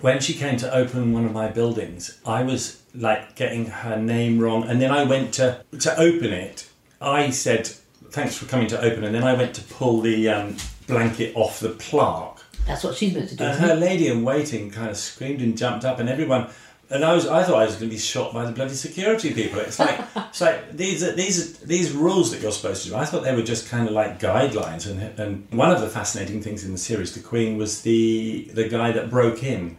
[0.00, 4.38] when she came to open one of my buildings, I was like getting her name
[4.38, 6.68] wrong, and then I went to to open it.
[7.00, 7.70] I said,
[8.10, 10.56] "Thanks for coming to open," and then I went to pull the um,
[10.86, 13.44] blanket off the plaque, That's what she's meant to do.
[13.44, 13.78] and her it?
[13.78, 16.48] lady in waiting kind of screamed and jumped up, and everyone.
[16.90, 19.34] And I was, I thought I was going to be shot by the bloody security
[19.34, 19.58] people.
[19.60, 22.96] It's like, it's like these are these are these rules that you're supposed to do.
[22.96, 24.88] I thought they were just kind of like guidelines.
[24.90, 28.66] And and one of the fascinating things in the series, The Queen, was the the
[28.70, 29.76] guy that broke in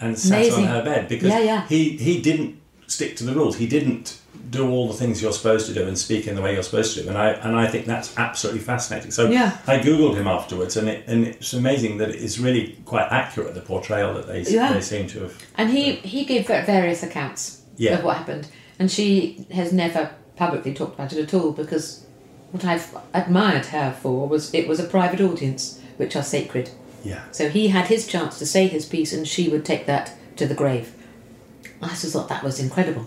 [0.00, 0.66] and sat Amazing.
[0.66, 1.66] on her bed because Yeah, yeah.
[1.66, 3.56] he he didn't stick to the rules.
[3.56, 4.20] He didn't
[4.50, 6.94] do all the things you're supposed to do and speak in the way you're supposed
[6.96, 7.08] to do.
[7.08, 9.10] And I and I think that's absolutely fascinating.
[9.10, 9.56] So Yeah.
[9.66, 13.54] I googled him afterwards, and it and it's amazing that it is really quite accurate
[13.54, 14.72] the portrayal that they Yeah.
[14.72, 15.34] they seem to have.
[15.56, 17.98] And he, he gave various accounts Yeah.
[17.98, 18.46] of what happened.
[18.78, 22.04] And she has never publicly talked about it at all because
[22.52, 26.70] what I've admired her for was it was a private audience, which are sacred.
[27.04, 27.22] Yeah.
[27.32, 30.46] So he had his chance to say his piece and she would take that to
[30.46, 30.92] the grave.
[31.82, 33.06] I just thought that was incredible.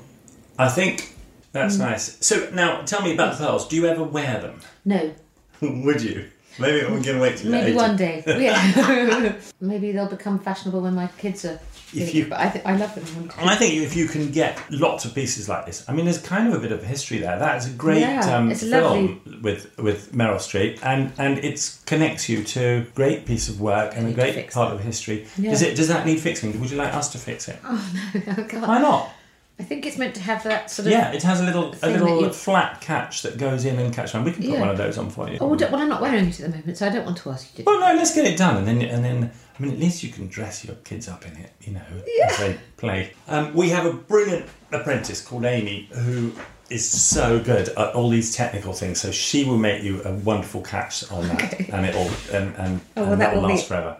[0.57, 1.14] I think
[1.55, 1.61] Mm.
[1.61, 2.17] that's nice.
[2.25, 3.67] So now tell me about the pearls.
[3.67, 4.59] Do you ever wear them?
[4.83, 5.11] No,
[5.61, 6.29] Would you?
[6.57, 7.75] Maybe we can wait till maybe 80.
[7.75, 8.23] one day.
[8.25, 9.35] Yeah.
[9.59, 11.59] maybe they'll become fashionable when my kids are.
[11.93, 13.29] If you- but I, th- I love them.
[13.39, 16.21] And I think if you can get lots of pieces like this, I mean, there's
[16.21, 17.37] kind of a bit of history there.
[17.39, 22.27] That's a great Yeah, um, it's film with with Meryl Streep, and and it connects
[22.27, 25.27] you to a great piece of work and a great part of history.
[25.37, 25.51] Yeah.
[25.51, 25.75] Does it?
[25.77, 26.57] Does that need fixing?
[26.59, 27.59] Would you like us to fix it?
[27.63, 28.67] Oh no, I can't.
[28.67, 29.09] Why not?
[29.57, 30.91] I think it's meant to have that sort of.
[30.91, 34.25] Yeah, it has a little a little flat catch that goes in and catches on.
[34.25, 34.59] We can put Yeah.
[34.59, 35.37] one of those on for you.
[35.39, 37.57] Oh, well, I'm not wearing it at the moment, so I don't want to ask
[37.57, 37.71] you to.
[37.71, 40.09] Well, no, let's get it done, and then and then I mean, at least you
[40.11, 41.81] can dress your kids up in it, you know,
[42.27, 43.13] as they play.
[43.29, 46.33] Um, we have a brilliant apprentice called Amy who
[46.69, 48.99] is so good at all these technical things.
[48.99, 51.69] So she will make you a wonderful catch on that, Okay.
[51.71, 53.97] and it'll and and, Oh, well, and that will will be- last forever.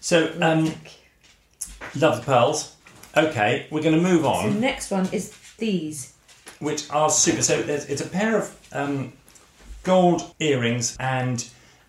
[0.00, 0.72] So, um,
[1.96, 2.74] love the pearls.
[3.16, 4.54] Okay, we're going to move on.
[4.54, 6.14] The next one is these.
[6.60, 7.42] which are super.
[7.42, 9.12] So it's a pair of um,
[9.82, 11.46] gold earrings and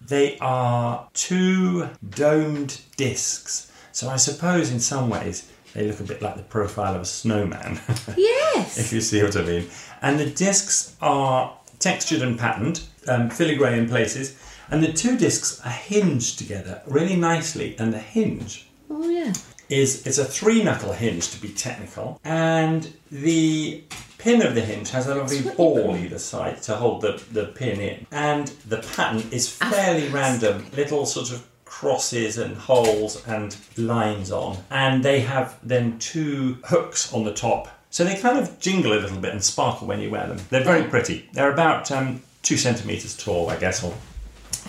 [0.07, 3.71] they are two domed discs.
[3.91, 7.05] So I suppose in some ways they look a bit like the profile of a
[7.05, 7.79] snowman,
[8.17, 8.77] Yes.
[8.77, 9.67] if you see what I mean.
[10.01, 14.37] And the discs are textured and patterned, um, filigree in places,
[14.69, 17.75] and the two discs are hinged together really nicely.
[17.77, 19.33] And the hinge Oh yeah.
[19.71, 23.83] Is it's a three knuckle hinge to be technical, and the
[24.17, 27.79] pin of the hinge has a lovely ball either side to hold the, the pin
[27.79, 34.31] in, and the pattern is fairly random, little sort of crosses and holes and lines
[34.31, 37.69] on, and they have then two hooks on the top.
[37.89, 40.39] So they kind of jingle a little bit and sparkle when you wear them.
[40.49, 41.29] They're very pretty.
[41.33, 43.93] They're about um, two centimeters tall, I guess, or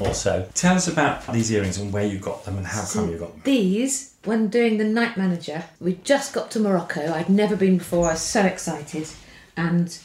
[0.00, 0.48] or so.
[0.54, 3.32] Tell us about these earrings and where you got them and how come you got
[3.32, 3.42] them.
[3.44, 7.12] These, when doing the night manager, we just got to Morocco.
[7.12, 8.08] I'd never been before.
[8.08, 9.08] I was so excited,
[9.56, 9.96] and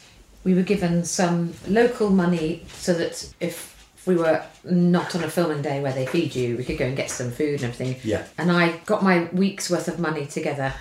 [0.44, 3.76] we were given some local money so that if
[4.06, 6.96] we were not on a filming day where they feed you, we could go and
[6.96, 7.96] get some food and everything.
[8.02, 8.24] Yeah.
[8.38, 10.72] And I got my week's worth of money together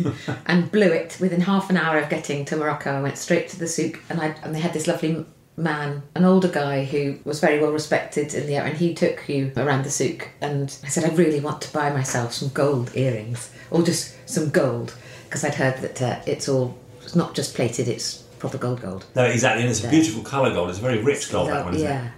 [0.46, 2.92] and blew it within half an hour of getting to Morocco.
[2.92, 5.26] I went straight to the souk and I and they had this lovely
[5.56, 9.28] man, an older guy who was very well respected in the area, and he took
[9.28, 10.28] you around the souk.
[10.40, 14.50] And I said, I really want to buy myself some gold earrings or just some
[14.50, 14.94] gold
[15.24, 19.06] because I'd heard that uh, it's all it's not just plated; it's proper gold gold.
[19.14, 20.70] No, exactly, and it's a beautiful colour gold.
[20.70, 22.06] It's a very rich gold, that one, isn't yeah.
[22.06, 22.12] it?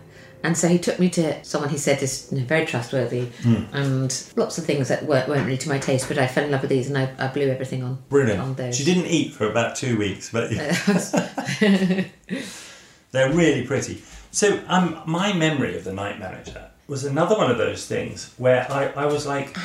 [0.45, 3.65] And so he took me to someone he said is you know, very trustworthy Hmm.
[3.73, 6.53] and lots of things that weren't, weren't really to my taste, but I fell in
[6.53, 8.77] love with these and I, I blew everything on, on those.
[8.77, 10.53] She didn't eat for about two weeks, but
[13.11, 14.03] they're really pretty.
[14.31, 18.71] So, um, my memory of the Night Manager was another one of those things where
[18.71, 19.57] I, I was like,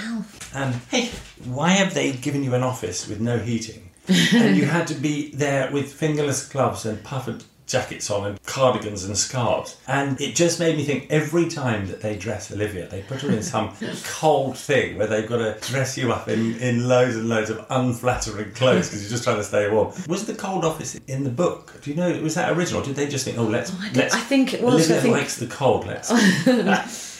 [0.54, 1.10] um, hey,
[1.46, 3.89] why have they given you an office with no heating?
[4.34, 9.03] and you had to be there with fingerless gloves and puffered jackets on and cardigans
[9.03, 9.78] and scarves.
[9.88, 13.32] And it just made me think every time that they dress Olivia, they put her
[13.32, 17.30] in some cold thing where they've got to dress you up in, in loads and
[17.30, 19.93] loads of unflattering clothes because you're just trying to stay warm.
[20.07, 21.80] Was the cold office in the book?
[21.82, 22.82] Do you know, was that original?
[22.82, 23.72] Or did they just think, oh, let's.
[23.74, 24.76] Oh, I, let's I think it was.
[24.76, 26.11] Olivia I think, likes the cold, let's.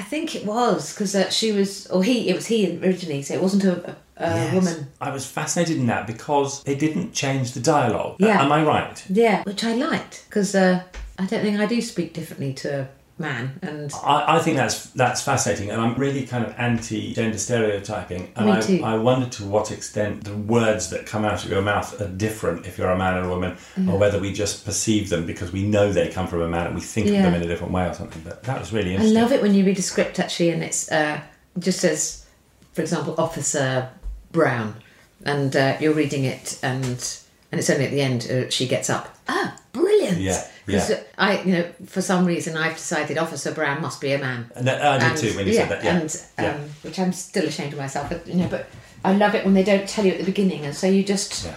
[0.00, 2.30] I think it was because uh, she was, or he.
[2.30, 4.54] It was he originally, so it wasn't a, a, Yes.
[4.54, 4.86] woman.
[4.98, 8.16] I was fascinated in that because they didn't change the dialogue.
[8.18, 8.42] Yeah.
[8.42, 9.04] Am I right?
[9.10, 10.82] Yeah, which I liked because uh,
[11.18, 12.88] I don't think I do speak differently to
[13.20, 17.38] man, and I, I think that's that's fascinating, and I'm really kind of anti gender
[17.38, 18.32] stereotyping.
[18.34, 18.82] And Me I, too.
[18.82, 22.66] I wonder to what extent the words that come out of your mouth are different
[22.66, 23.56] if you're a man or a woman,
[23.88, 26.74] or whether we just perceive them because we know they come from a man and
[26.74, 28.22] we think of them in a different way or something.
[28.24, 30.64] But that was really interesting I love it when you read a script actually, and
[30.64, 31.20] it's uh,
[31.58, 32.26] just says,
[32.72, 33.90] for example, officer
[34.32, 34.76] brown,
[35.24, 37.18] and uh, you're reading it, and
[37.52, 39.14] and it's only at the end uh, she gets up.
[39.28, 40.18] Ah, brilliant!
[40.18, 41.00] Yeah, yeah.
[41.18, 44.50] I, you know, for some reason I've decided Officer Brown must be a man.
[44.54, 45.84] And I did And- too when you yeah, said that.
[45.84, 45.98] Yeah.
[45.98, 46.68] and um, yeah.
[46.82, 48.66] which I'm still ashamed of myself, but you know, but
[49.04, 51.48] I love it when they don't tell you at the beginning, and so you just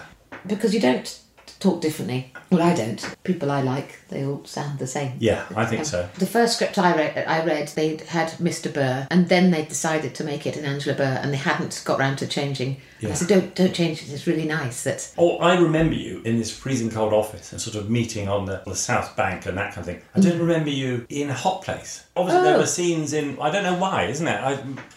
[0.46, 1.20] because you don't
[1.60, 2.30] talk differently.
[2.50, 3.16] Well, I don't.
[3.24, 5.16] People I like, they all sound the same.
[5.18, 6.08] Yeah, I think Um, so.
[6.18, 8.72] The first script I read, I read, they had Mr.
[8.72, 11.98] Burr, and then they decided to make it an Angela Burr, and they hadn't got
[11.98, 12.80] round to changing.
[13.10, 14.10] I said, "Don't, don't change it.
[14.10, 17.76] It's really nice." That Or I remember you in this freezing cold office and sort
[17.76, 20.02] of meeting on the, the South Bank and that kind of thing.
[20.14, 22.04] I don't remember you in a hot place.
[22.16, 22.56] Obviously, there Mm.
[22.56, 22.60] Oh.
[22.60, 23.38] were scenes in.
[23.40, 24.40] I don't know why, isn't it?
[24.40, 24.52] I,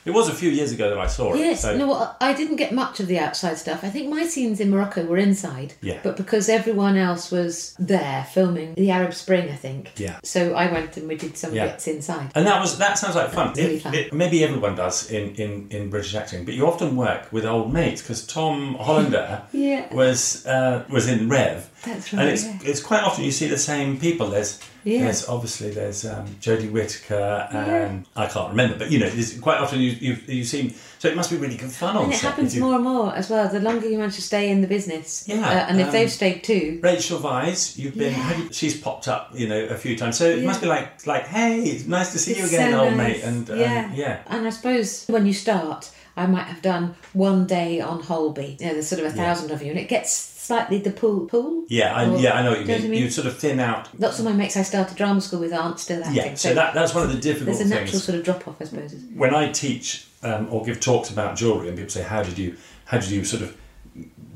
[0.06, 1.40] it was a few years ago that I saw it.
[1.40, 3.84] yes, so- no, I didn't get much of the outside stuff.
[3.84, 6.00] I think my scenes in Morocco were inside, Yeah.
[6.04, 9.94] but because everyone else was there filming the Arab Spring, I think.
[9.98, 10.20] Yeah.
[10.24, 11.68] So I went and we did some Yeah.
[11.68, 12.32] bits inside.
[12.36, 13.54] And that was that sounds like fun.
[13.56, 13.96] Really fun.
[13.96, 17.74] it- maybe everyone does in, in, in British acting, but you often work with old
[17.74, 19.94] mates because Tom Hollander Yeah.
[19.94, 21.70] was uh, was in Rev.
[21.86, 22.58] That's And it's yeah.
[22.64, 24.28] it's quite often you see the same people.
[24.30, 25.04] There's Yeah.
[25.06, 29.80] there's obviously there's um, Jodie Whittaker and I can't remember, but you know, quite often
[29.80, 30.74] you you you see.
[31.00, 32.30] So it must be really good fun on And it set.
[32.32, 33.48] happens you- more and more as well.
[33.48, 36.12] The longer you manage to stay in the business, Yeah, uh, and if um, they've
[36.12, 38.14] stayed too, Rachel Weisz, you've been.
[38.14, 38.20] Yeah.
[38.30, 40.18] have you- she's popped up, you know, a few times.
[40.18, 40.48] So it Yeah.
[40.48, 43.18] must be like, like, hey, it's nice to see you again, so old nice.
[43.18, 43.24] mate.
[43.24, 47.46] And um, yeah, yeah, And I suppose when you start, I might have done one
[47.48, 48.58] day on Holby.
[48.60, 51.26] You know, there's sort of a thousand of you, and it gets slightly the pool
[51.28, 51.66] pool.
[51.70, 52.34] yeah, I, Or- yeah.
[52.38, 52.82] I know what you you mean.
[52.82, 53.04] what I mean?
[53.04, 53.88] You sort of thin out.
[54.00, 56.16] Lots of my mates I started drama school with aren't still acting.
[56.16, 58.04] Yeah, so that, that's one of the difficult there's a natural things.
[58.06, 58.96] sort of drop off, I suppose.
[59.16, 62.56] When I teach um, or give talks about jewellery, and people say, "How did you,
[62.86, 63.56] how did you sort of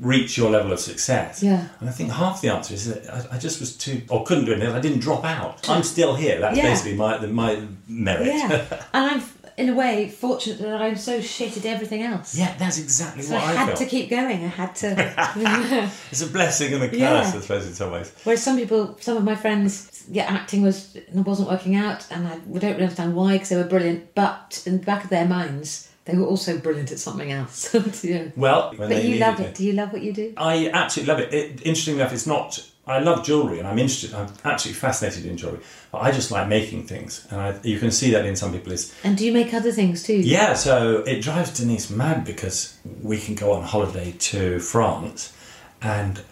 [0.00, 1.68] reach your level of success?" Yeah.
[1.80, 4.44] and I think half the answer is that I, I just was too, or couldn't
[4.44, 4.72] do anything.
[4.74, 5.68] I didn't drop out.
[5.68, 6.40] I'm still here.
[6.40, 6.64] That's Yeah.
[6.70, 8.26] basically my my merit.
[8.26, 9.22] Yeah, and I'm
[9.56, 12.36] in a way fortunate that I'm so shit at everything else.
[12.36, 13.78] Yeah, that's exactly So what I I, had felt.
[13.78, 14.44] to keep going.
[14.44, 15.90] I had to.
[16.10, 17.20] It's a blessing and a curse, Yeah.
[17.34, 18.12] I suppose, in some ways.
[18.24, 22.36] Whereas some people, some of my friends, yeah, acting was wasn't working out, and I
[22.36, 25.88] don't really understand why because they were brilliant, but in the back of their minds,
[26.04, 27.72] they were also brilliant at something else.
[28.04, 28.28] yeah.
[28.36, 29.44] Well, But you love me.
[29.46, 29.54] it.
[29.54, 30.32] Do you love what you do?
[30.36, 31.32] I absolutely love it.
[31.34, 31.50] it.
[31.66, 32.68] Interesting enough, it's not.
[32.86, 34.12] I love jewellery and I'm interested.
[34.12, 35.60] I'm absolutely fascinated in jewellery,
[35.92, 38.72] but I just like making things, and I, you can see that in some people.
[38.72, 40.16] Is And do you make other things too?
[40.16, 45.32] yeah, so it drives Denise mad because we can go on holiday to France,
[45.80, 46.22] and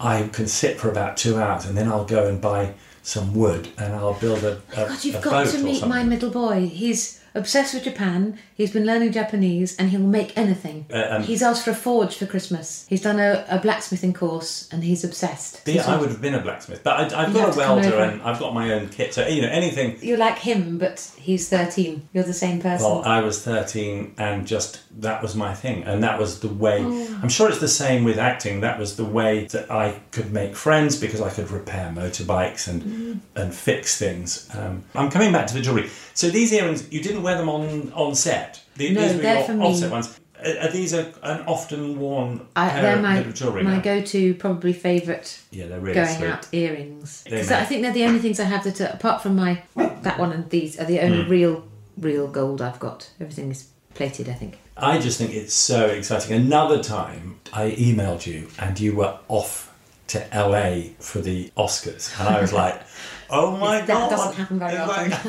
[0.00, 3.68] I can sit for about two hours, and then I'll go and buy some wood,
[3.76, 6.68] and I'll build a, a, oh God, you've got boat to meet my middle boy.
[6.68, 8.38] He's obsessed with Japan.
[8.54, 10.86] He's been learning Japanese, and he'll make anything.
[10.92, 12.86] Uh, um, he's asked for a forge for Christmas.
[12.88, 15.66] He's done a, a blacksmithing course, and he's obsessed.
[15.66, 18.22] Yeah, I would have been a blacksmith, but I, I've You got a welder and
[18.22, 19.14] I've got my own kit.
[19.14, 22.08] So you know, anything You're like him, but he's thirteen.
[22.12, 22.86] You're the same person.
[22.86, 25.84] Well, I was 13 and just that was my thing.
[25.84, 26.78] And that was the way.
[26.84, 27.18] Oh.
[27.22, 28.60] I'm sure it's the same with acting.
[28.60, 32.82] That was the way that I could make friends because I could repair motorbikes and,
[32.82, 33.18] Mm.
[33.36, 34.48] and fix things.
[34.54, 35.88] Um, I'm coming back to the jewellery.
[36.14, 38.60] So these earrings, you didn't wear them on, on set.
[38.76, 39.66] The- No, these were they're your for me.
[39.66, 40.20] offset ones.
[40.40, 43.80] Are, these a, an often worn I, pair they're my of jewellery my now?
[43.80, 46.28] go-to, probably favourite Yeah, they're really going sweet.
[46.30, 49.34] out earrings because I think they're the only things I have that are, apart from
[49.34, 49.62] my
[50.02, 51.30] that one and these are the only Hmm.
[51.30, 51.64] real
[51.98, 53.10] real gold I've got.
[53.20, 53.66] Everything is
[53.98, 54.58] plated, I think.
[54.76, 56.32] I just think it's so exciting.
[56.36, 59.74] Another time I emailed you and you were off
[60.06, 62.80] to LA for the Oscars, and I was like,
[63.30, 65.10] "Oh my That god!" doesn't happen very often.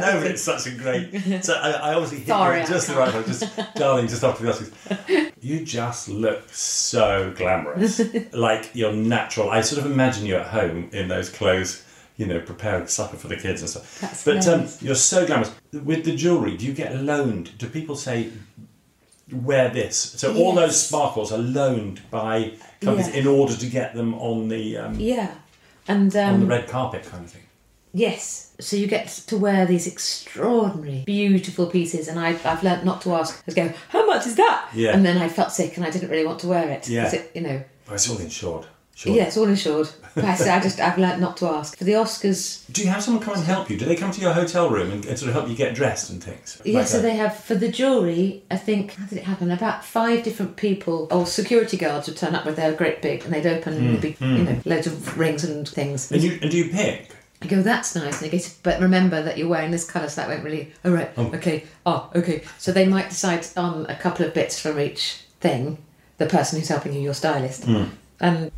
[0.00, 1.44] no, but it's such a great.
[1.44, 3.24] So I, I obviously hit Sorry, you just the right time.
[3.26, 5.32] Just darling, just after the Oscars.
[5.40, 8.00] You just look so glamorous,
[8.32, 9.50] like you're natural.
[9.50, 11.84] I sort of imagine you at home in those clothes.
[12.18, 14.00] You know, preparing supper for the kids and stuff.
[14.00, 15.52] That's but um, you're so glamorous.
[15.72, 17.56] With the jewellery, do you get loaned?
[17.58, 18.30] Do people say,
[19.32, 19.96] wear this?
[19.96, 23.16] So all those sparkles are loaned by companies Yes.
[23.16, 25.32] in order to get them on the um, Yeah,
[25.86, 27.42] and um, on the red carpet kind of thing.
[27.94, 28.52] Yes.
[28.60, 33.14] So you get to wear these extraordinary, beautiful pieces, and I, I've learnt not to
[33.14, 33.36] ask.
[33.38, 34.70] I was going, how much is that?
[34.74, 34.90] Yeah.
[34.92, 36.88] And then I felt sick, and I didn't really want to wear it.
[36.88, 37.14] Yeah.
[37.14, 37.62] It, you know.
[37.88, 38.66] Oh, it's all insured.
[38.94, 39.14] Sure.
[39.14, 39.88] Yeah, it's all insured.
[40.24, 42.70] I, I just I've learnt not to ask for the Oscars.
[42.72, 43.76] Do you have someone come and help you?
[43.76, 46.10] Do they come to your hotel room and, and sort of help you get dressed
[46.10, 46.60] and things?
[46.64, 48.42] Yeah, Like so they have for the jury.
[48.50, 49.50] I think how did it happen?
[49.50, 53.32] About five different people or security guards would turn up with their great big, and
[53.32, 54.36] they'd open the big, hmm.
[54.36, 56.10] you know, loads of rings and things.
[56.12, 57.14] And you and do you pick?
[57.40, 58.20] I go, that's nice.
[58.20, 60.72] And they go, but remember that you're wearing this colour, so that won't really.
[60.84, 61.10] Oh, right.
[61.16, 61.26] Oh.
[61.34, 61.64] Okay.
[61.86, 62.42] Oh, okay.
[62.58, 65.78] So they might decide on a couple of bits from each thing,
[66.18, 67.64] the person who's helping you, your stylist.
[67.64, 67.84] Hmm.
[68.20, 68.50] And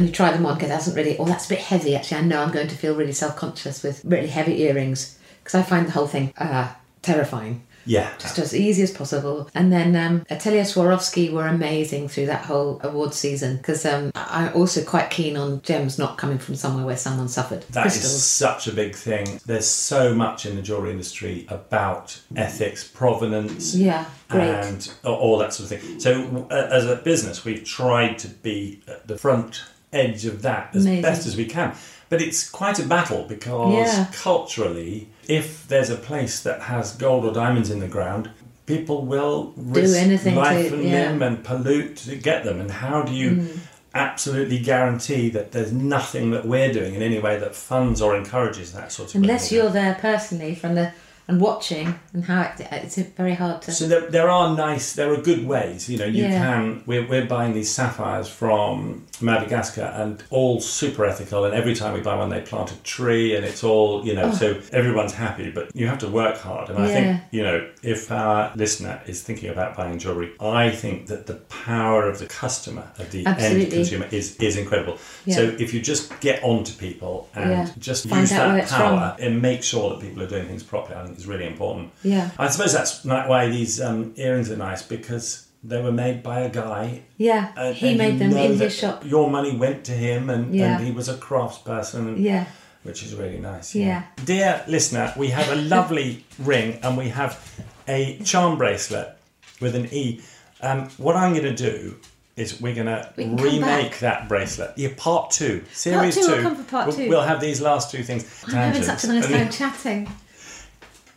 [0.00, 1.18] and you try them on, go, that doesn't really.
[1.18, 2.18] Oh, that's a bit heavy, actually.
[2.18, 5.62] I know I'm going to feel really self conscious with really heavy earrings because I
[5.62, 6.72] find the whole thing uh,
[7.02, 7.64] terrifying.
[7.86, 8.10] Yeah.
[8.18, 9.48] just as easy as possible.
[9.54, 14.44] And then um, Atelier Swarovski were amazing through that whole award season because um, I-
[14.48, 17.62] I'm also quite keen on gems not coming from somewhere where someone suffered.
[17.70, 18.22] That is Crystals.
[18.22, 19.40] such a big thing.
[19.46, 24.46] There's so much in the jewellery industry about ethics, provenance, Yeah, great.
[24.50, 25.98] and all that sort of thing.
[26.00, 29.62] So, uh, as a business, we've tried to be at the front
[29.92, 31.02] edge of that as Amazing.
[31.02, 31.72] best as we can.
[32.08, 34.06] But it's quite a battle because Yeah.
[34.12, 38.30] culturally, if there's a place that has gold or diamonds in the ground,
[38.66, 41.10] people will risk anything to- life and yeah.
[41.10, 42.60] limb and pollute to get them.
[42.60, 43.58] And how do you Mm.
[43.94, 48.72] absolutely guarantee that there's nothing that we're doing in any way that funds or encourages
[48.72, 49.64] that sort of Unless behaviour?
[49.64, 50.92] you're there personally from the
[51.28, 53.72] and watching and how it, it's very hard to.
[53.72, 55.88] So there, there are nice, there are good ways.
[55.88, 56.38] You know, you Yeah.
[56.38, 56.82] can.
[56.86, 61.44] We're, we're buying these sapphires from Madagascar, and all super ethical.
[61.44, 64.32] And every time we buy one, they plant a tree, and it's all you know.
[64.32, 64.60] So oh.
[64.72, 66.70] everyone's happy, but you have to work hard.
[66.70, 67.20] And I think Oh.
[67.30, 72.08] You know, if our listener is thinking about buying jewelry, I think that the power
[72.08, 74.98] of the customer, of the end consumer, is is incredible.
[75.24, 75.36] Yeah.
[75.36, 77.68] So if you just get onto people and Yeah.
[77.78, 81.04] just Find use that power and make sure that people are doing things properly, I
[81.06, 81.90] think is really important.
[82.02, 86.40] yeah, I suppose that's why these um, earrings are nice because they were made by
[86.40, 87.02] a guy.
[87.18, 87.52] yeah.
[87.56, 89.04] and- he made them in his shop.
[89.04, 90.76] Your money went to him, and, Yeah.
[90.76, 92.46] and he was a craftsperson, Yeah,
[92.82, 93.74] which is really nice.
[93.74, 94.04] Yeah.
[94.24, 97.38] Dear listener, we have a lovely ring, and we have
[97.86, 99.08] a charm bracelet
[99.60, 100.20] with an E.
[100.62, 101.96] Um, what I'm going to do
[102.36, 104.70] is we're going to We remake that bracelet.
[104.76, 106.34] Yeah, part two, series two, two.
[106.36, 107.08] I'll come for part we'll, two.
[107.10, 108.24] We'll have these last two things.
[108.46, 110.08] I'm having such a nice time chatting.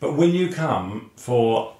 [0.04, 1.74] But will you come for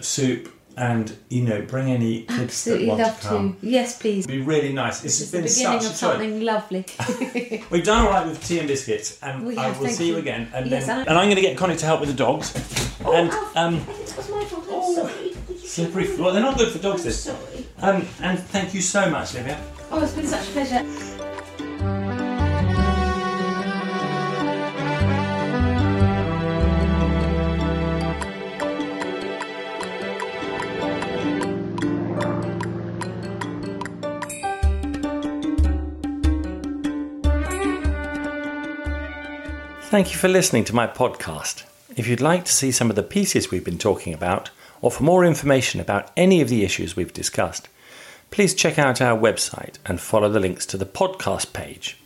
[0.00, 3.56] soup and you know bring any kids Absolutely that want love to come?
[3.60, 3.66] to.
[3.66, 4.24] Yes, please.
[4.26, 5.00] It'd be really nice.
[5.00, 6.12] This It's has the been beginning such of a joy.
[6.12, 7.64] something lovely.
[7.70, 10.12] We've done all right with tea and biscuits, and we have, I will see you,
[10.14, 10.48] you again.
[10.54, 11.00] And yes, then, I...
[11.02, 12.52] and I'm going to get Connie to help with the dogs.
[13.04, 14.64] and um, it was my fault.
[14.68, 14.94] I'm Oh.
[14.94, 15.34] sorry.
[15.58, 16.32] slippery floor.
[16.32, 17.02] They're not good for dogs.
[17.04, 17.24] This.
[17.24, 17.66] Sorry.
[17.82, 19.58] Um, and thank you so much, Livia.
[19.90, 20.84] Oh, it's been such a pleasure.
[39.90, 41.64] Thank you for listening to my podcast.
[41.96, 45.02] If you'd like to see some of the pieces we've been talking about, or for
[45.02, 47.66] more information about any of the issues we've discussed,
[48.30, 51.98] please check out our website and follow the links to the podcast page.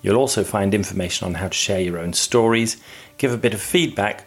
[0.00, 2.78] You'll also find information on how to share your own stories,
[3.18, 4.24] give a bit of feedback,